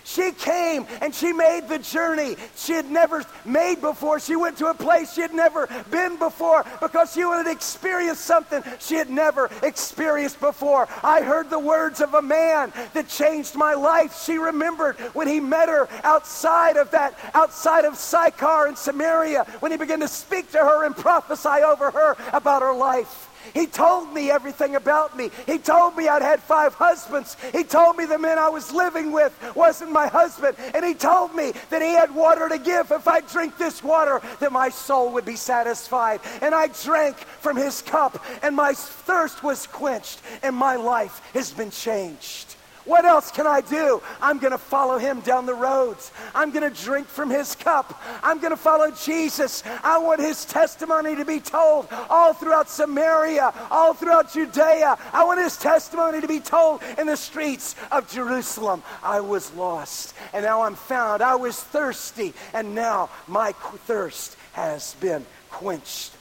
She 0.09 0.31
came 0.31 0.87
and 1.01 1.13
she 1.13 1.33
made 1.33 1.67
the 1.67 1.77
journey 1.77 2.35
she 2.55 2.73
had 2.73 2.89
never 2.89 3.23
made 3.45 3.79
before. 3.79 4.19
She 4.19 4.35
went 4.35 4.57
to 4.57 4.67
a 4.67 4.73
place 4.73 5.13
she 5.13 5.21
had 5.21 5.35
never 5.35 5.69
been 5.91 6.17
before 6.17 6.65
because 6.81 7.13
she 7.13 7.23
wanted 7.23 7.43
to 7.43 7.51
experience 7.51 8.19
something 8.19 8.63
she 8.79 8.95
had 8.95 9.11
never 9.11 9.51
experienced 9.61 10.39
before. 10.39 10.87
I 11.03 11.21
heard 11.21 11.51
the 11.51 11.59
words 11.59 12.01
of 12.01 12.15
a 12.15 12.23
man 12.23 12.73
that 12.93 13.07
changed 13.07 13.53
my 13.53 13.75
life. 13.75 14.23
She 14.23 14.39
remembered 14.39 14.95
when 15.13 15.27
he 15.27 15.39
met 15.39 15.69
her 15.69 15.87
outside 16.03 16.77
of 16.77 16.89
that, 16.89 17.13
outside 17.35 17.85
of 17.85 17.95
Sychar 17.95 18.67
in 18.67 18.75
Samaria, 18.75 19.43
when 19.59 19.71
he 19.71 19.77
began 19.77 19.99
to 19.99 20.07
speak 20.07 20.51
to 20.53 20.57
her 20.57 20.85
and 20.85 20.97
prophesy 20.97 21.61
over 21.63 21.91
her 21.91 22.17
about 22.33 22.63
her 22.63 22.73
life. 22.73 23.28
He 23.53 23.65
told 23.65 24.13
me 24.13 24.31
everything 24.31 24.75
about 24.75 25.17
me. 25.17 25.29
He 25.45 25.57
told 25.57 25.95
me 25.95 26.07
I'd 26.07 26.21
had 26.21 26.41
five 26.41 26.73
husbands. 26.73 27.37
He 27.51 27.63
told 27.63 27.97
me 27.97 28.05
the 28.05 28.17
man 28.17 28.37
I 28.37 28.49
was 28.49 28.71
living 28.71 29.11
with 29.11 29.33
wasn't 29.55 29.91
my 29.91 30.07
husband. 30.07 30.57
And 30.73 30.85
he 30.85 30.93
told 30.93 31.35
me 31.35 31.53
that 31.69 31.81
he 31.81 31.89
had 31.89 32.13
water 32.13 32.49
to 32.49 32.57
give. 32.57 32.91
If 32.91 33.07
I 33.07 33.21
drink 33.21 33.57
this 33.57 33.83
water, 33.83 34.21
that 34.39 34.51
my 34.51 34.69
soul 34.69 35.11
would 35.13 35.25
be 35.25 35.35
satisfied. 35.35 36.21
And 36.41 36.53
I 36.53 36.67
drank 36.67 37.17
from 37.17 37.57
his 37.57 37.81
cup, 37.81 38.23
and 38.41 38.55
my 38.55 38.73
thirst 38.73 39.43
was 39.43 39.67
quenched, 39.67 40.21
and 40.43 40.55
my 40.55 40.75
life 40.75 41.21
has 41.33 41.51
been 41.51 41.71
changed. 41.71 42.55
What 42.85 43.05
else 43.05 43.31
can 43.31 43.45
I 43.45 43.61
do? 43.61 44.01
I'm 44.21 44.39
going 44.39 44.51
to 44.51 44.57
follow 44.57 44.97
him 44.97 45.19
down 45.21 45.45
the 45.45 45.53
roads. 45.53 46.11
I'm 46.33 46.51
going 46.51 46.71
to 46.71 46.83
drink 46.83 47.07
from 47.07 47.29
his 47.29 47.55
cup. 47.55 48.01
I'm 48.23 48.39
going 48.39 48.51
to 48.51 48.57
follow 48.57 48.91
Jesus. 48.91 49.63
I 49.83 49.97
want 49.99 50.21
his 50.21 50.45
testimony 50.45 51.15
to 51.15 51.25
be 51.25 51.39
told 51.39 51.87
all 52.09 52.33
throughout 52.33 52.69
Samaria, 52.69 53.53
all 53.69 53.93
throughout 53.93 54.33
Judea. 54.33 54.97
I 55.13 55.23
want 55.23 55.39
his 55.39 55.57
testimony 55.57 56.21
to 56.21 56.27
be 56.27 56.39
told 56.39 56.81
in 56.97 57.07
the 57.07 57.17
streets 57.17 57.75
of 57.91 58.09
Jerusalem. 58.09 58.83
I 59.03 59.19
was 59.19 59.53
lost, 59.53 60.15
and 60.33 60.45
now 60.45 60.61
I'm 60.63 60.75
found. 60.75 61.21
I 61.21 61.35
was 61.35 61.61
thirsty, 61.61 62.33
and 62.53 62.73
now 62.73 63.09
my 63.27 63.51
thirst 63.85 64.37
has 64.53 64.95
been 64.95 65.25
quenched. 65.49 66.13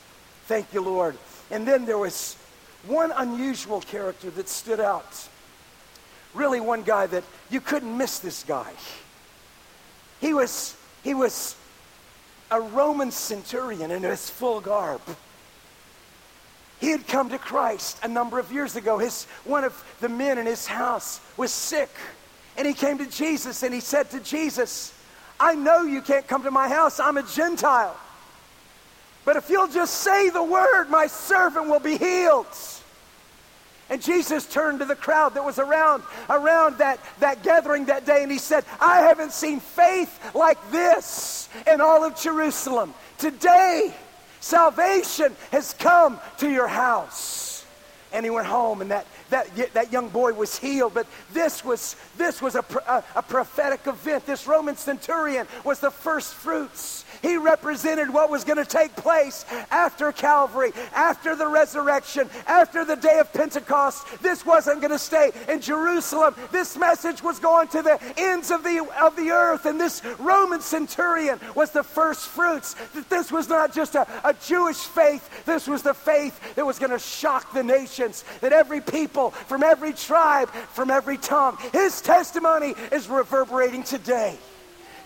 Thank 0.47 0.73
you, 0.75 0.81
Lord. 0.81 1.17
And 1.51 1.67
then 1.67 1.87
there 1.87 1.99
was 1.99 2.37
one 2.87 3.13
unusual 3.17 3.81
character 3.81 4.31
that 4.31 4.49
stood 4.49 4.81
out 4.81 5.29
really 6.35 6.61
one 6.61 6.83
guy 6.83 7.07
that 7.07 7.25
you 7.51 7.61
couldn't 7.61 7.97
miss 7.97 8.19
this 8.19 8.45
guy. 8.45 8.73
He 10.21 10.35
was, 10.35 10.77
he 11.03 11.15
was 11.15 11.57
a 12.51 12.61
Roman 12.61 13.11
centurion 13.11 13.91
in 13.91 14.03
his 14.03 14.29
full 14.29 14.61
garb. 14.61 15.01
He 16.81 16.91
had 16.91 17.07
come 17.07 17.31
to 17.31 17.39
Christ 17.39 17.99
a 18.03 18.09
number 18.09 18.39
of 18.39 18.53
years 18.53 18.77
ago. 18.77 18.99
His, 18.99 19.25
one 19.45 19.65
of 19.65 19.85
the 20.01 20.09
men 20.09 20.39
in 20.39 20.47
his 20.47 20.67
house 20.67 21.21
was 21.37 21.53
sick. 21.53 21.91
And 22.57 22.67
he 22.67 22.75
came 22.75 22.99
to 22.99 23.07
Jesus 23.07 23.63
and 23.63 23.75
he 23.75 23.81
said 23.81 24.11
to 24.11 24.21
Jesus, 24.21 24.93
I 25.41 25.55
know 25.55 25.83
you 25.83 26.03
can't 26.03 26.27
come 26.27 26.45
to 26.45 26.51
my 26.51 26.69
house. 26.69 27.01
I'm 27.01 27.17
a 27.17 27.23
Gentile. 27.23 27.97
But 29.25 29.37
if 29.37 29.51
you'll 29.51 29.69
just 29.69 29.95
say 29.95 30.31
the 30.31 30.43
word, 30.43 30.89
my 30.89 31.07
servant 31.07 31.69
will 31.69 31.81
be 31.81 31.97
healed. 31.97 32.47
And 33.91 34.03
Jesus 34.03 34.45
turned 34.47 34.81
to 34.81 34.85
the 34.85 34.97
crowd 34.97 35.35
that 35.35 35.45
was 35.45 35.59
around, 35.59 36.03
around 36.29 36.79
that, 36.79 37.01
that 37.21 37.43
gathering 37.43 37.87
that 37.87 38.05
day 38.05 38.23
and 38.23 38.31
he 38.31 38.39
said, 38.39 38.65
I 38.81 39.01
haven't 39.01 39.33
seen 39.33 39.61
faith 39.61 40.35
like 40.35 40.59
this 40.71 41.49
in 41.67 41.81
all 41.81 42.05
of 42.05 42.21
Jerusalem. 42.21 42.93
Today, 43.17 43.95
salvation 44.41 45.35
has 45.53 45.73
come 45.75 46.21
to 46.39 46.51
your 46.51 46.69
house. 46.69 47.65
And 48.13 48.25
he 48.25 48.31
went 48.31 48.47
home 48.47 48.81
and 48.81 48.91
that, 48.91 49.07
that, 49.31 49.75
that 49.75 49.93
young 49.93 50.09
boy 50.09 50.33
was 50.33 50.59
healed. 50.59 50.95
But 50.95 51.07
this 51.33 51.65
was, 51.65 51.97
this 52.17 52.41
was 52.41 52.55
a, 52.55 52.65
a, 52.87 53.05
a 53.17 53.23
prophetic 53.23 53.87
event. 53.87 54.25
This 54.25 54.47
Roman 54.47 54.77
centurion 54.77 55.47
was 55.65 55.81
the 55.81 55.91
first 55.91 56.33
fruits 56.35 57.05
he 57.23 57.37
represented 57.37 58.13
what 58.13 58.31
was 58.31 58.45
going 58.45 58.59
to 58.59 58.65
take 58.65 58.95
place 58.97 59.45
after 59.71 60.13
Calvary, 60.13 60.73
after 60.95 61.35
the 61.37 61.47
resurrection, 61.47 62.29
after 62.47 62.85
the 62.85 62.97
day 62.97 63.19
of 63.19 63.33
Pentecost. 63.33 64.07
This 64.23 64.45
wasn't 64.45 64.81
going 64.81 64.93
to 64.93 64.99
stay 64.99 65.31
in 65.49 65.61
Jerusalem. 65.61 66.35
This 66.53 66.77
message 66.77 67.23
was 67.23 67.39
going 67.39 67.69
to 67.69 67.83
the 67.83 67.99
ends 68.17 68.51
of 68.51 68.63
the, 68.63 68.87
of 69.01 69.17
the 69.17 69.31
earth. 69.31 69.67
And 69.67 69.81
this 69.81 70.03
Roman 70.19 70.61
centurion 70.61 71.39
was 71.55 71.71
the 71.71 71.83
first 71.83 72.29
fruits. 72.29 72.75
That 72.95 73.09
this 73.09 73.31
was 73.31 73.49
not 73.49 73.75
just 73.75 73.95
a, 73.95 74.07
a 74.25 74.35
Jewish 74.35 74.79
faith, 74.79 75.45
this 75.45 75.67
was 75.67 75.83
the 75.83 75.95
faith 75.95 76.55
that 76.55 76.65
was 76.65 76.79
going 76.79 76.93
to 76.93 76.99
shock 76.99 77.53
the 77.53 77.63
nations. 77.63 78.25
That 78.41 78.53
every 78.53 78.81
people 78.81 79.31
from 79.31 79.63
every 79.63 79.93
tribe, 79.93 80.51
from 80.51 80.91
every 80.91 81.19
tongue, 81.19 81.59
his 81.73 82.01
testimony 82.01 82.75
is 82.93 83.09
reverberating 83.09 83.83
today. 83.83 84.39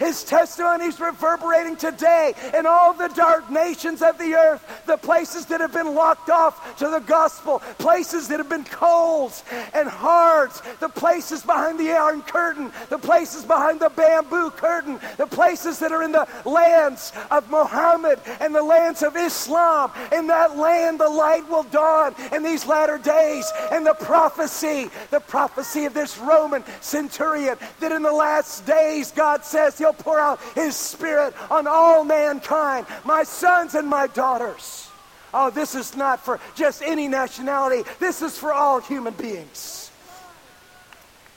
His 0.02 0.24
testimony 0.24 0.86
is 0.86 0.98
reverberating 0.98 1.76
today 1.76 2.34
in 2.58 2.66
all 2.66 2.92
the 2.92 3.06
dark 3.08 3.48
nations 3.48 4.02
of 4.02 4.18
the 4.18 4.34
earth, 4.34 4.82
the 4.84 4.96
places 4.96 5.46
that 5.46 5.60
have 5.60 5.72
been 5.72 5.94
locked 5.94 6.28
off 6.28 6.76
to 6.78 6.88
the 6.88 6.98
gospel, 6.98 7.60
places 7.78 8.26
that 8.26 8.40
have 8.40 8.48
been 8.48 8.64
cold 8.64 9.32
and 9.72 9.88
hard, 9.88 10.50
the 10.80 10.88
places 10.88 11.42
behind 11.42 11.78
the 11.78 11.92
iron 11.92 12.20
curtain, 12.22 12.72
the 12.88 12.98
places 12.98 13.44
behind 13.44 13.78
the 13.78 13.90
bamboo 13.90 14.50
curtain, 14.50 14.98
the 15.18 15.26
places 15.26 15.78
that 15.78 15.92
are 15.92 16.02
in 16.02 16.10
the 16.10 16.26
lands 16.44 17.12
of 17.30 17.48
Muhammad 17.48 18.18
and 18.40 18.52
the 18.52 18.62
lands 18.62 19.04
of 19.04 19.16
Islam. 19.16 19.92
In 20.10 20.26
that 20.26 20.56
land, 20.58 20.98
the 20.98 21.08
light 21.08 21.48
will 21.48 21.62
dawn 21.62 22.16
in 22.32 22.42
these 22.42 22.66
latter 22.66 22.98
days. 22.98 23.48
And 23.70 23.86
the 23.86 23.94
prophecy, 23.94 24.90
the 25.12 25.20
prophecy 25.20 25.84
of 25.84 25.94
this 25.94 26.18
Roman 26.18 26.64
centurion, 26.80 27.56
that 27.78 27.92
in 27.92 28.02
the 28.02 28.12
last 28.12 28.66
days, 28.66 29.12
God 29.12 29.44
says 29.44 29.78
He'll 29.78 29.91
pour 29.92 30.18
out 30.18 30.40
His 30.55 30.76
Spirit 30.76 31.35
on 31.50 31.66
all 31.66 32.05
mankind, 32.05 32.87
my 33.05 33.22
sons 33.22 33.74
and 33.74 33.88
my 33.88 34.07
daughters. 34.09 34.88
Oh, 35.35 35.50
this 35.50 35.74
is 35.74 35.96
not 35.96 36.24
for 36.24 36.40
just 36.55 36.83
any 36.83 37.09
nationality, 37.09 37.88
this 37.98 38.22
is 38.22 38.37
for 38.37 38.52
all 38.52 38.81
human 38.81 39.14
beings. 39.14 39.90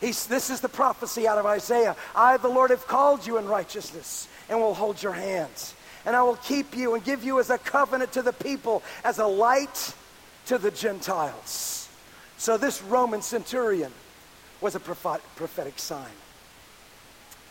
He's, 0.02 0.28
this 0.28 0.50
is 0.50 0.60
the 0.60 0.70
prophecy 0.70 1.28
out 1.28 1.38
of 1.38 1.46
Isaiah. 1.46 1.96
I, 2.14 2.38
the 2.38 2.50
Lord, 2.50 2.70
have 2.70 2.86
called 2.86 3.26
you 3.26 3.38
in 3.38 3.48
righteousness 3.48 4.28
and 4.50 4.60
will 4.60 4.74
hold 4.74 5.02
your 5.02 5.14
hands. 5.14 5.74
And 6.06 6.16
I 6.16 6.22
will 6.22 6.36
keep 6.36 6.76
you 6.76 6.94
and 6.94 7.04
give 7.04 7.24
you 7.24 7.40
as 7.40 7.50
a 7.50 7.58
covenant 7.58 8.12
to 8.14 8.22
the 8.22 8.34
people, 8.34 8.84
as 9.04 9.18
a 9.18 9.26
light 9.26 9.94
to 10.48 10.58
the 10.58 10.70
Gentiles. 10.70 11.90
So 12.38 12.58
this 12.58 12.84
Roman 12.84 13.22
centurion 13.22 13.92
was 14.62 14.76
a 14.76 14.80
prophetic 14.80 15.80
sign. 15.80 16.12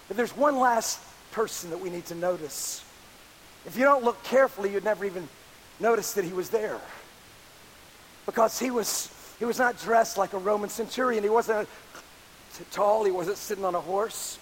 But 0.08 0.16
there's 0.16 0.36
one 0.36 0.58
last 0.58 1.00
person 1.32 1.70
that 1.70 1.78
we 1.78 1.90
need 1.90 2.06
to 2.06 2.14
notice. 2.14 2.84
If 3.66 3.76
you 3.76 3.84
don't 3.84 4.04
look 4.04 4.22
carefully, 4.24 4.72
you'd 4.72 4.84
never 4.84 5.04
even 5.04 5.28
notice 5.80 6.12
that 6.12 6.24
he 6.24 6.32
was 6.32 6.50
there. 6.50 6.78
Because 8.26 8.58
he 8.58 8.70
was, 8.70 9.10
he 9.38 9.44
was 9.44 9.58
not 9.58 9.78
dressed 9.80 10.16
like 10.18 10.32
a 10.32 10.38
Roman 10.38 10.70
centurion. 10.70 11.22
He 11.22 11.30
wasn't 11.30 11.68
tall. 12.70 13.04
He 13.04 13.10
wasn't 13.10 13.36
sitting 13.36 13.64
on 13.64 13.74
a 13.74 13.80
horse. 13.80 14.38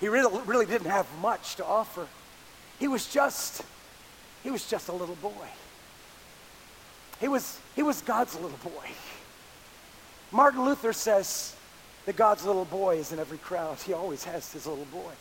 He 0.00 0.08
really, 0.08 0.40
really 0.46 0.66
didn't 0.66 0.90
have 0.90 1.06
much 1.20 1.56
to 1.56 1.64
offer. 1.64 2.06
He 2.78 2.88
was 2.88 3.06
just, 3.12 3.62
he 4.42 4.50
was 4.50 4.66
just 4.68 4.88
a 4.88 4.92
little 4.92 5.16
boy. 5.16 5.48
He 7.20 7.28
was, 7.28 7.58
he 7.76 7.82
was 7.82 8.00
God's 8.00 8.34
little 8.34 8.58
boy. 8.64 8.88
Martin 10.32 10.64
Luther 10.64 10.92
says, 10.92 11.54
that 12.10 12.16
God's 12.16 12.44
little 12.44 12.64
boy 12.64 12.96
is 12.96 13.12
in 13.12 13.20
every 13.20 13.38
crowd. 13.38 13.78
He 13.78 13.92
always 13.92 14.24
has 14.24 14.52
his 14.52 14.66
little 14.66 14.84
boy. 14.86 15.12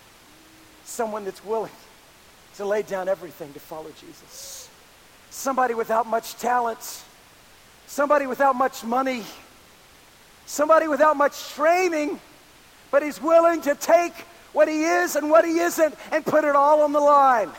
Someone 0.85 1.23
that's 1.23 1.45
willing 1.45 1.71
to 2.57 2.65
lay 2.65 2.81
down 2.81 3.07
everything 3.07 3.53
to 3.53 3.59
follow 3.59 3.91
Jesus. 4.01 4.67
Somebody 5.29 5.75
without 5.75 6.07
much 6.07 6.35
talent. 6.37 7.03
Somebody 7.85 8.25
without 8.25 8.55
much 8.55 8.83
money. 8.83 9.21
Somebody 10.47 10.87
without 10.87 11.15
much 11.15 11.49
training. 11.51 12.19
But 12.89 13.03
he's 13.03 13.21
willing 13.21 13.61
to 13.61 13.75
take 13.75 14.13
what 14.51 14.67
he 14.67 14.81
is 14.81 15.15
and 15.15 15.29
what 15.29 15.45
he 15.45 15.59
isn't 15.59 15.93
and 16.11 16.25
put 16.25 16.43
it 16.43 16.55
all 16.55 16.81
on 16.81 16.91
the 16.91 16.99
line. 16.99 17.51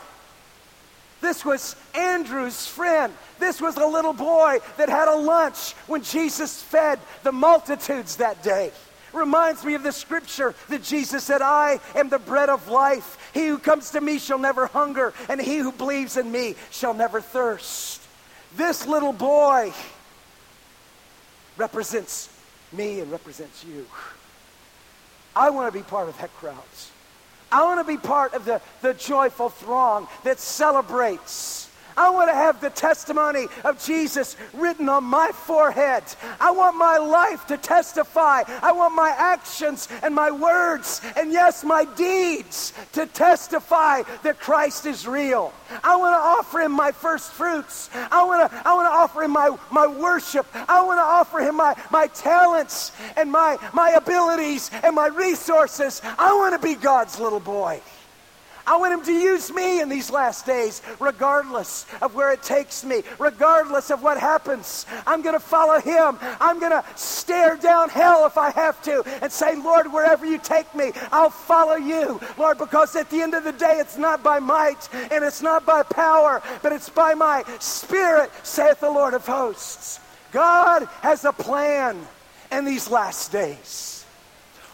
This 1.21 1.45
was 1.45 1.77
Andrew's 1.95 2.67
friend. 2.67 3.13
This 3.39 3.61
was 3.61 3.77
a 3.77 3.85
little 3.85 4.11
boy 4.11 4.57
that 4.75 4.89
had 4.89 5.07
a 5.07 5.15
lunch 5.15 5.71
when 5.87 6.03
Jesus 6.03 6.61
fed 6.61 6.99
the 7.23 7.31
multitudes 7.31 8.17
that 8.17 8.43
day. 8.43 8.73
Reminds 9.13 9.65
me 9.65 9.73
of 9.73 9.83
the 9.83 9.91
scripture 9.91 10.55
that 10.69 10.83
Jesus 10.83 11.23
said, 11.23 11.41
I 11.41 11.79
am 11.95 12.09
the 12.09 12.19
bread 12.19 12.49
of 12.49 12.67
life. 12.69 13.31
He 13.33 13.47
who 13.47 13.57
comes 13.57 13.91
to 13.91 14.01
me 14.01 14.19
shall 14.19 14.39
never 14.39 14.67
hunger, 14.67 15.13
and 15.27 15.41
he 15.41 15.57
who 15.57 15.71
believes 15.71 16.17
in 16.17 16.31
me 16.31 16.55
shall 16.69 16.93
never 16.93 17.19
thirst. 17.19 18.01
This 18.55 18.87
little 18.87 19.13
boy 19.13 19.73
represents 21.57 22.29
me 22.71 22.99
and 22.99 23.11
represents 23.11 23.63
you. 23.63 23.85
I 25.35 25.49
want 25.49 25.73
to 25.73 25.77
be 25.77 25.83
part 25.83 26.09
of 26.09 26.17
that 26.19 26.33
crowd. 26.35 26.55
I 27.51 27.63
want 27.63 27.85
to 27.85 27.91
be 27.91 27.97
part 27.97 28.33
of 28.33 28.45
the, 28.45 28.61
the 28.81 28.93
joyful 28.93 29.49
throng 29.49 30.07
that 30.23 30.39
celebrates 30.39 31.60
I 31.97 32.09
want 32.09 32.29
to 32.29 32.35
have 32.35 32.61
the 32.61 32.69
testimony 32.69 33.47
of 33.63 33.83
Jesus 33.83 34.37
written 34.53 34.89
on 34.89 35.03
my 35.03 35.31
forehead. 35.33 36.03
I 36.39 36.51
want 36.51 36.77
my 36.77 36.97
life 36.97 37.47
to 37.47 37.57
testify. 37.57 38.43
I 38.61 38.71
want 38.71 38.95
my 38.95 39.13
actions 39.17 39.87
and 40.03 40.13
my 40.15 40.31
words 40.31 41.01
and, 41.15 41.31
yes, 41.31 41.63
my 41.63 41.85
deeds 41.95 42.73
to 42.93 43.05
testify 43.05 44.03
that 44.23 44.39
Christ 44.39 44.85
is 44.85 45.07
real. 45.07 45.53
I 45.83 45.95
want 45.95 46.13
to 46.13 46.19
offer 46.19 46.59
him 46.59 46.71
my 46.71 46.91
first 46.91 47.31
fruits. 47.31 47.89
I 47.93 48.23
want 48.23 48.51
to, 48.51 48.67
I 48.67 48.73
want 48.73 48.87
to 48.87 48.91
offer 48.91 49.23
him 49.23 49.31
my, 49.31 49.57
my 49.71 49.87
worship. 49.87 50.45
I 50.53 50.83
want 50.83 50.97
to 50.99 51.03
offer 51.03 51.39
him 51.39 51.55
my, 51.55 51.75
my 51.91 52.07
talents 52.07 52.91
and 53.15 53.31
my, 53.31 53.57
my 53.73 53.91
abilities 53.91 54.69
and 54.83 54.95
my 54.95 55.07
resources. 55.07 56.01
I 56.03 56.33
want 56.33 56.59
to 56.59 56.67
be 56.67 56.75
God's 56.75 57.19
little 57.19 57.39
boy. 57.39 57.81
I 58.71 58.77
want 58.77 58.93
him 58.93 59.03
to 59.03 59.11
use 59.11 59.51
me 59.51 59.81
in 59.81 59.89
these 59.89 60.09
last 60.09 60.45
days, 60.45 60.81
regardless 60.97 61.85
of 62.01 62.15
where 62.15 62.31
it 62.31 62.41
takes 62.41 62.85
me, 62.85 63.03
regardless 63.19 63.91
of 63.91 64.01
what 64.01 64.17
happens. 64.17 64.85
I'm 65.05 65.21
going 65.21 65.35
to 65.35 65.41
follow 65.41 65.81
him. 65.81 66.17
I'm 66.39 66.57
going 66.57 66.71
to 66.71 66.81
stare 66.95 67.57
down 67.57 67.89
hell 67.89 68.25
if 68.25 68.37
I 68.37 68.49
have 68.51 68.81
to 68.83 69.03
and 69.21 69.29
say, 69.29 69.57
Lord, 69.57 69.91
wherever 69.91 70.25
you 70.25 70.37
take 70.37 70.73
me, 70.73 70.93
I'll 71.11 71.29
follow 71.29 71.75
you. 71.75 72.21
Lord, 72.37 72.59
because 72.59 72.95
at 72.95 73.09
the 73.09 73.21
end 73.21 73.33
of 73.33 73.43
the 73.43 73.51
day, 73.51 73.75
it's 73.79 73.97
not 73.97 74.23
by 74.23 74.39
might 74.39 74.87
and 75.11 75.21
it's 75.21 75.41
not 75.41 75.65
by 75.65 75.83
power, 75.83 76.41
but 76.63 76.71
it's 76.71 76.87
by 76.87 77.13
my 77.13 77.43
spirit, 77.59 78.31
saith 78.43 78.79
the 78.79 78.89
Lord 78.89 79.13
of 79.13 79.25
hosts. 79.25 79.99
God 80.31 80.87
has 81.01 81.25
a 81.25 81.33
plan 81.33 81.99
in 82.53 82.63
these 82.63 82.89
last 82.89 83.33
days. 83.33 84.05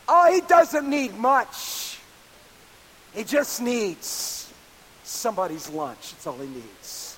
Oh, 0.07 0.31
he 0.31 0.41
doesn't 0.41 0.87
need 0.87 1.17
much. 1.17 1.86
He 3.17 3.23
just 3.23 3.63
needs 3.63 4.53
somebody's 5.03 5.67
lunch. 5.69 6.11
That's 6.11 6.27
all 6.27 6.37
he 6.37 6.45
needs. 6.45 7.17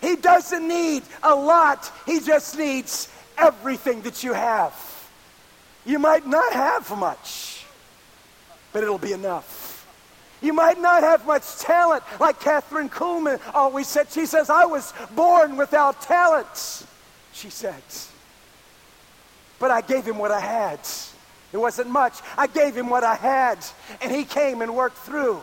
He 0.00 0.16
doesn't 0.16 0.66
need 0.66 1.04
a 1.22 1.36
lot, 1.36 1.90
he 2.04 2.18
just 2.18 2.58
needs 2.58 3.08
everything 3.38 4.02
that 4.02 4.24
you 4.24 4.32
have. 4.32 4.74
You 5.84 6.00
might 6.00 6.26
not 6.26 6.52
have 6.52 6.90
much, 6.98 7.64
but 8.72 8.82
it'll 8.82 8.98
be 8.98 9.12
enough. 9.12 9.86
You 10.42 10.52
might 10.52 10.80
not 10.80 11.04
have 11.04 11.24
much 11.24 11.58
talent, 11.58 12.02
like 12.18 12.40
Kathryn 12.40 12.90
Kuhlman 12.90 13.40
always 13.54 13.86
said. 13.86 14.10
She 14.10 14.26
says, 14.26 14.50
I 14.50 14.64
was 14.64 14.92
born 15.14 15.56
without 15.56 16.02
talent, 16.02 16.84
she 17.32 17.50
said. 17.50 17.84
But 19.60 19.70
I 19.70 19.80
gave 19.80 20.04
him 20.04 20.18
what 20.18 20.32
I 20.32 20.40
had. 20.40 20.80
It 21.56 21.60
wasn't 21.60 21.88
much. 21.88 22.20
I 22.36 22.48
gave 22.48 22.76
him 22.76 22.90
what 22.90 23.02
I 23.02 23.14
had, 23.14 23.64
and 24.02 24.12
he 24.12 24.24
came 24.24 24.60
and 24.60 24.76
worked 24.76 24.98
through 24.98 25.40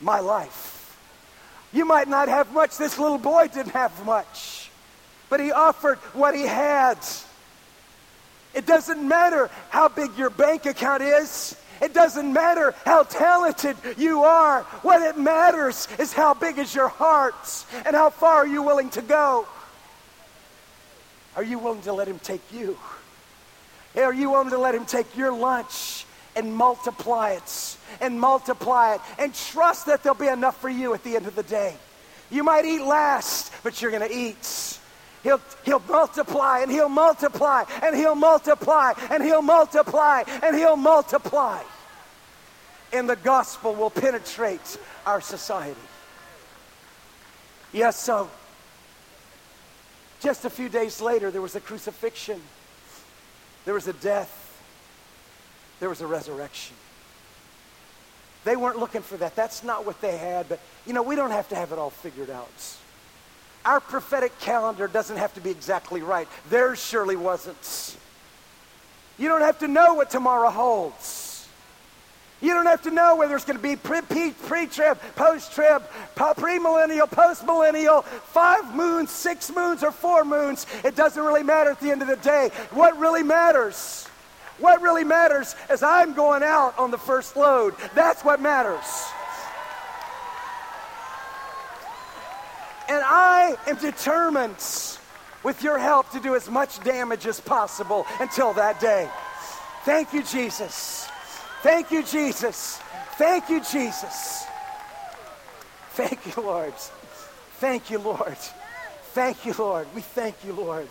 my 0.00 0.18
life. 0.18 0.98
You 1.72 1.84
might 1.84 2.08
not 2.08 2.26
have 2.26 2.52
much. 2.52 2.76
This 2.78 2.98
little 2.98 3.16
boy 3.16 3.46
didn't 3.46 3.74
have 3.74 4.04
much, 4.04 4.72
but 5.30 5.38
he 5.38 5.52
offered 5.52 5.98
what 6.14 6.34
he 6.34 6.42
had. 6.42 6.98
It 8.54 8.66
doesn't 8.66 9.06
matter 9.06 9.50
how 9.70 9.86
big 9.86 10.18
your 10.18 10.30
bank 10.30 10.66
account 10.66 11.04
is. 11.04 11.56
It 11.80 11.94
doesn't 11.94 12.32
matter 12.32 12.74
how 12.84 13.04
talented 13.04 13.76
you 13.98 14.24
are. 14.24 14.64
What 14.82 15.00
it 15.02 15.16
matters 15.16 15.86
is 16.00 16.12
how 16.12 16.34
big 16.34 16.58
is 16.58 16.74
your 16.74 16.88
heart 16.88 17.64
and 17.86 17.94
how 17.94 18.10
far 18.10 18.38
are 18.38 18.48
you 18.48 18.62
willing 18.64 18.90
to 18.90 19.02
go. 19.02 19.46
Are 21.36 21.44
you 21.44 21.60
willing 21.60 21.82
to 21.82 21.92
let 21.92 22.08
him 22.08 22.18
take 22.18 22.42
you? 22.52 22.76
Are 23.96 24.12
you 24.12 24.30
willing 24.30 24.50
to 24.50 24.58
let 24.58 24.74
him 24.74 24.84
take 24.84 25.16
your 25.16 25.32
lunch 25.32 26.04
and 26.36 26.54
multiply 26.54 27.30
it 27.30 27.76
and 28.00 28.20
multiply 28.20 28.94
it 28.94 29.00
and 29.18 29.34
trust 29.34 29.86
that 29.86 30.02
there'll 30.02 30.18
be 30.18 30.28
enough 30.28 30.60
for 30.60 30.68
you 30.68 30.94
at 30.94 31.02
the 31.02 31.16
end 31.16 31.26
of 31.26 31.34
the 31.34 31.42
day? 31.42 31.74
You 32.30 32.44
might 32.44 32.64
eat 32.64 32.82
last, 32.82 33.52
but 33.62 33.80
you're 33.80 33.90
going 33.90 34.08
to 34.08 34.14
eat. 34.14 34.78
He'll, 35.22 35.40
he'll 35.64 35.82
multiply 35.88 36.60
and 36.60 36.70
he'll 36.70 36.88
multiply 36.88 37.64
and 37.82 37.96
he'll 37.96 38.14
multiply 38.14 38.92
and 39.10 39.22
he'll 39.22 39.42
multiply 39.42 40.22
and 40.42 40.54
he'll 40.54 40.76
multiply. 40.76 41.62
And 42.92 43.08
the 43.08 43.16
gospel 43.16 43.74
will 43.74 43.90
penetrate 43.90 44.78
our 45.04 45.20
society. 45.20 45.80
Yes, 47.72 48.00
so 48.00 48.30
just 50.20 50.44
a 50.44 50.50
few 50.50 50.68
days 50.68 51.00
later, 51.00 51.30
there 51.30 51.42
was 51.42 51.54
a 51.54 51.60
crucifixion, 51.60 52.40
there 53.68 53.74
was 53.74 53.86
a 53.86 53.92
death, 53.92 54.62
there 55.78 55.90
was 55.90 56.00
a 56.00 56.06
resurrection. 56.06 56.74
They 58.44 58.56
weren't 58.56 58.78
looking 58.78 59.02
for 59.02 59.18
that. 59.18 59.36
That's 59.36 59.62
not 59.62 59.84
what 59.84 60.00
they 60.00 60.16
had. 60.16 60.48
But, 60.48 60.60
you 60.86 60.94
know, 60.94 61.02
we 61.02 61.16
don't 61.16 61.32
have 61.32 61.50
to 61.50 61.54
have 61.54 61.70
it 61.70 61.78
all 61.78 61.90
figured 61.90 62.30
out. 62.30 62.48
Our 63.66 63.78
prophetic 63.80 64.40
calendar 64.40 64.88
doesn't 64.88 65.18
have 65.18 65.34
to 65.34 65.42
be 65.42 65.50
exactly 65.50 66.00
right. 66.00 66.26
Theirs 66.48 66.82
surely 66.82 67.14
wasn't. 67.14 67.98
You 69.18 69.28
don't 69.28 69.42
have 69.42 69.58
to 69.58 69.68
know 69.68 69.92
what 69.92 70.08
tomorrow 70.08 70.48
holds. 70.48 71.27
You 72.40 72.54
don't 72.54 72.66
have 72.66 72.82
to 72.82 72.90
know 72.92 73.16
whether 73.16 73.34
it's 73.34 73.44
going 73.44 73.56
to 73.56 73.62
be 73.62 73.74
pre-trib, 73.74 74.98
post-trib, 75.16 75.82
pre-millennial, 76.14 77.08
post-millennial, 77.08 78.02
five 78.02 78.76
moons, 78.76 79.10
six 79.10 79.50
moons, 79.50 79.82
or 79.82 79.90
four 79.90 80.24
moons. 80.24 80.66
It 80.84 80.94
doesn't 80.94 81.22
really 81.22 81.42
matter 81.42 81.70
at 81.70 81.80
the 81.80 81.90
end 81.90 82.00
of 82.00 82.08
the 82.08 82.16
day. 82.16 82.50
What 82.70 82.96
really 82.96 83.24
matters, 83.24 84.06
what 84.58 84.80
really 84.82 85.02
matters 85.02 85.56
is 85.68 85.82
I'm 85.82 86.14
going 86.14 86.44
out 86.44 86.78
on 86.78 86.92
the 86.92 86.98
first 86.98 87.36
load. 87.36 87.74
That's 87.94 88.24
what 88.24 88.40
matters. 88.40 88.84
And 92.88 93.02
I 93.04 93.56
am 93.66 93.76
determined 93.76 94.64
with 95.42 95.62
your 95.62 95.78
help 95.78 96.10
to 96.12 96.20
do 96.20 96.36
as 96.36 96.48
much 96.48 96.82
damage 96.84 97.26
as 97.26 97.40
possible 97.40 98.06
until 98.20 98.52
that 98.54 98.80
day. 98.80 99.10
Thank 99.84 100.12
you, 100.12 100.22
Jesus. 100.22 101.08
Thank 101.62 101.90
you, 101.90 102.02
Jesus. 102.02 102.80
Thank 103.16 103.48
you, 103.50 103.60
Jesus. 103.60 104.46
Thank 105.90 106.36
you, 106.36 106.42
Lord. 106.42 106.74
Thank 107.58 107.90
you, 107.90 107.98
Lord. 107.98 108.36
Thank 109.12 109.44
you, 109.44 109.52
Lord. 109.58 109.88
We 109.94 110.00
thank 110.00 110.36
you, 110.44 110.52
Lord. 110.52 110.88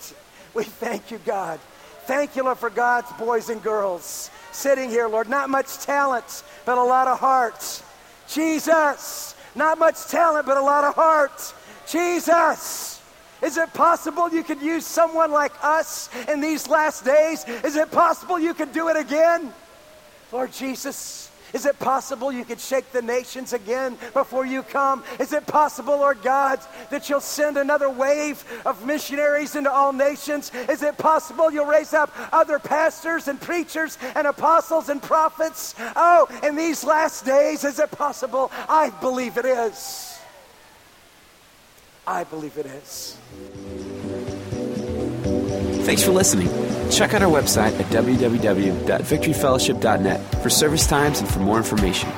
We 0.54 0.66
thank 0.66 1.12
you, 1.12 1.20
God. 1.20 1.60
Thank 2.06 2.36
you, 2.36 2.44
Lord, 2.44 2.58
for 2.58 2.70
God's 2.70 3.12
boys 3.14 3.50
and 3.50 3.64
girls 3.64 4.30
sitting 4.52 4.90
here, 4.90 5.08
Lord. 5.08 5.30
Not 5.30 5.50
much 5.50 5.78
talent, 5.80 6.44
but 6.66 6.78
a 6.78 6.84
lot 6.84 7.08
of 7.08 7.20
heart. 7.20 7.84
Jesus. 8.28 9.36
Not 9.56 9.80
much 9.80 10.08
talent, 10.08 10.46
but 10.46 10.58
a 10.58 10.62
lot 10.62 10.84
of 10.84 10.96
heart. 10.96 11.54
Jesus. 11.88 13.02
Is 13.42 13.56
it 13.56 13.74
possible 13.74 14.30
you 14.30 14.44
could 14.44 14.62
use 14.62 14.86
someone 14.86 15.32
like 15.32 15.54
us 15.64 16.10
in 16.28 16.42
these 16.42 16.68
last 16.68 17.06
days? 17.06 17.46
Is 17.64 17.78
it 17.78 17.92
possible 17.92 18.40
you 18.40 18.54
could 18.54 18.74
do 18.74 18.90
it 18.90 18.98
again? 18.98 19.54
Lord 20.32 20.52
Jesus, 20.52 21.32
is 21.54 21.66
it 21.66 21.80
possible 21.80 22.32
you 22.32 22.44
could 22.44 22.60
shake 22.60 22.92
the 22.92 23.02
nations 23.02 23.54
again 23.54 23.98
before 24.14 24.46
you 24.46 24.64
come? 24.64 25.04
Is 25.20 25.32
it 25.32 25.48
possible, 25.48 25.98
Lord 25.98 26.22
God, 26.22 26.60
that 26.90 27.10
you'll 27.10 27.22
send 27.22 27.56
another 27.56 27.90
wave 27.90 28.44
of 28.66 28.86
missionaries 28.86 29.56
into 29.56 29.72
all 29.72 29.94
nations? 29.94 30.52
Is 30.68 30.84
it 30.84 30.98
possible 30.98 31.50
you'll 31.52 31.66
raise 31.66 31.94
up 31.94 32.12
other 32.34 32.60
pastors 32.60 33.30
and 33.30 33.40
preachers 33.40 33.98
and 34.16 34.28
apostles 34.28 34.90
and 34.90 35.02
prophets? 35.02 35.74
Oh, 35.96 36.28
in 36.44 36.56
these 36.56 36.84
last 36.84 37.26
days, 37.26 37.64
is 37.64 37.80
it 37.80 37.92
possible? 37.92 38.52
I 38.68 38.90
believe 38.90 39.38
it 39.38 39.46
is. 39.46 40.20
I 42.06 42.26
believe 42.26 42.58
it 42.58 42.66
is. 42.66 43.18
Thanks 45.86 46.04
for 46.04 46.12
listening. 46.12 46.67
Check 46.92 47.14
out 47.14 47.22
our 47.22 47.30
website 47.30 47.80
at 47.80 47.86
www.victoryfellowship.net 47.88 50.42
for 50.42 50.50
service 50.50 50.88
times 50.88 51.20
and 51.20 51.30
for 51.30 51.40
more 51.40 51.58
information. 51.58 52.10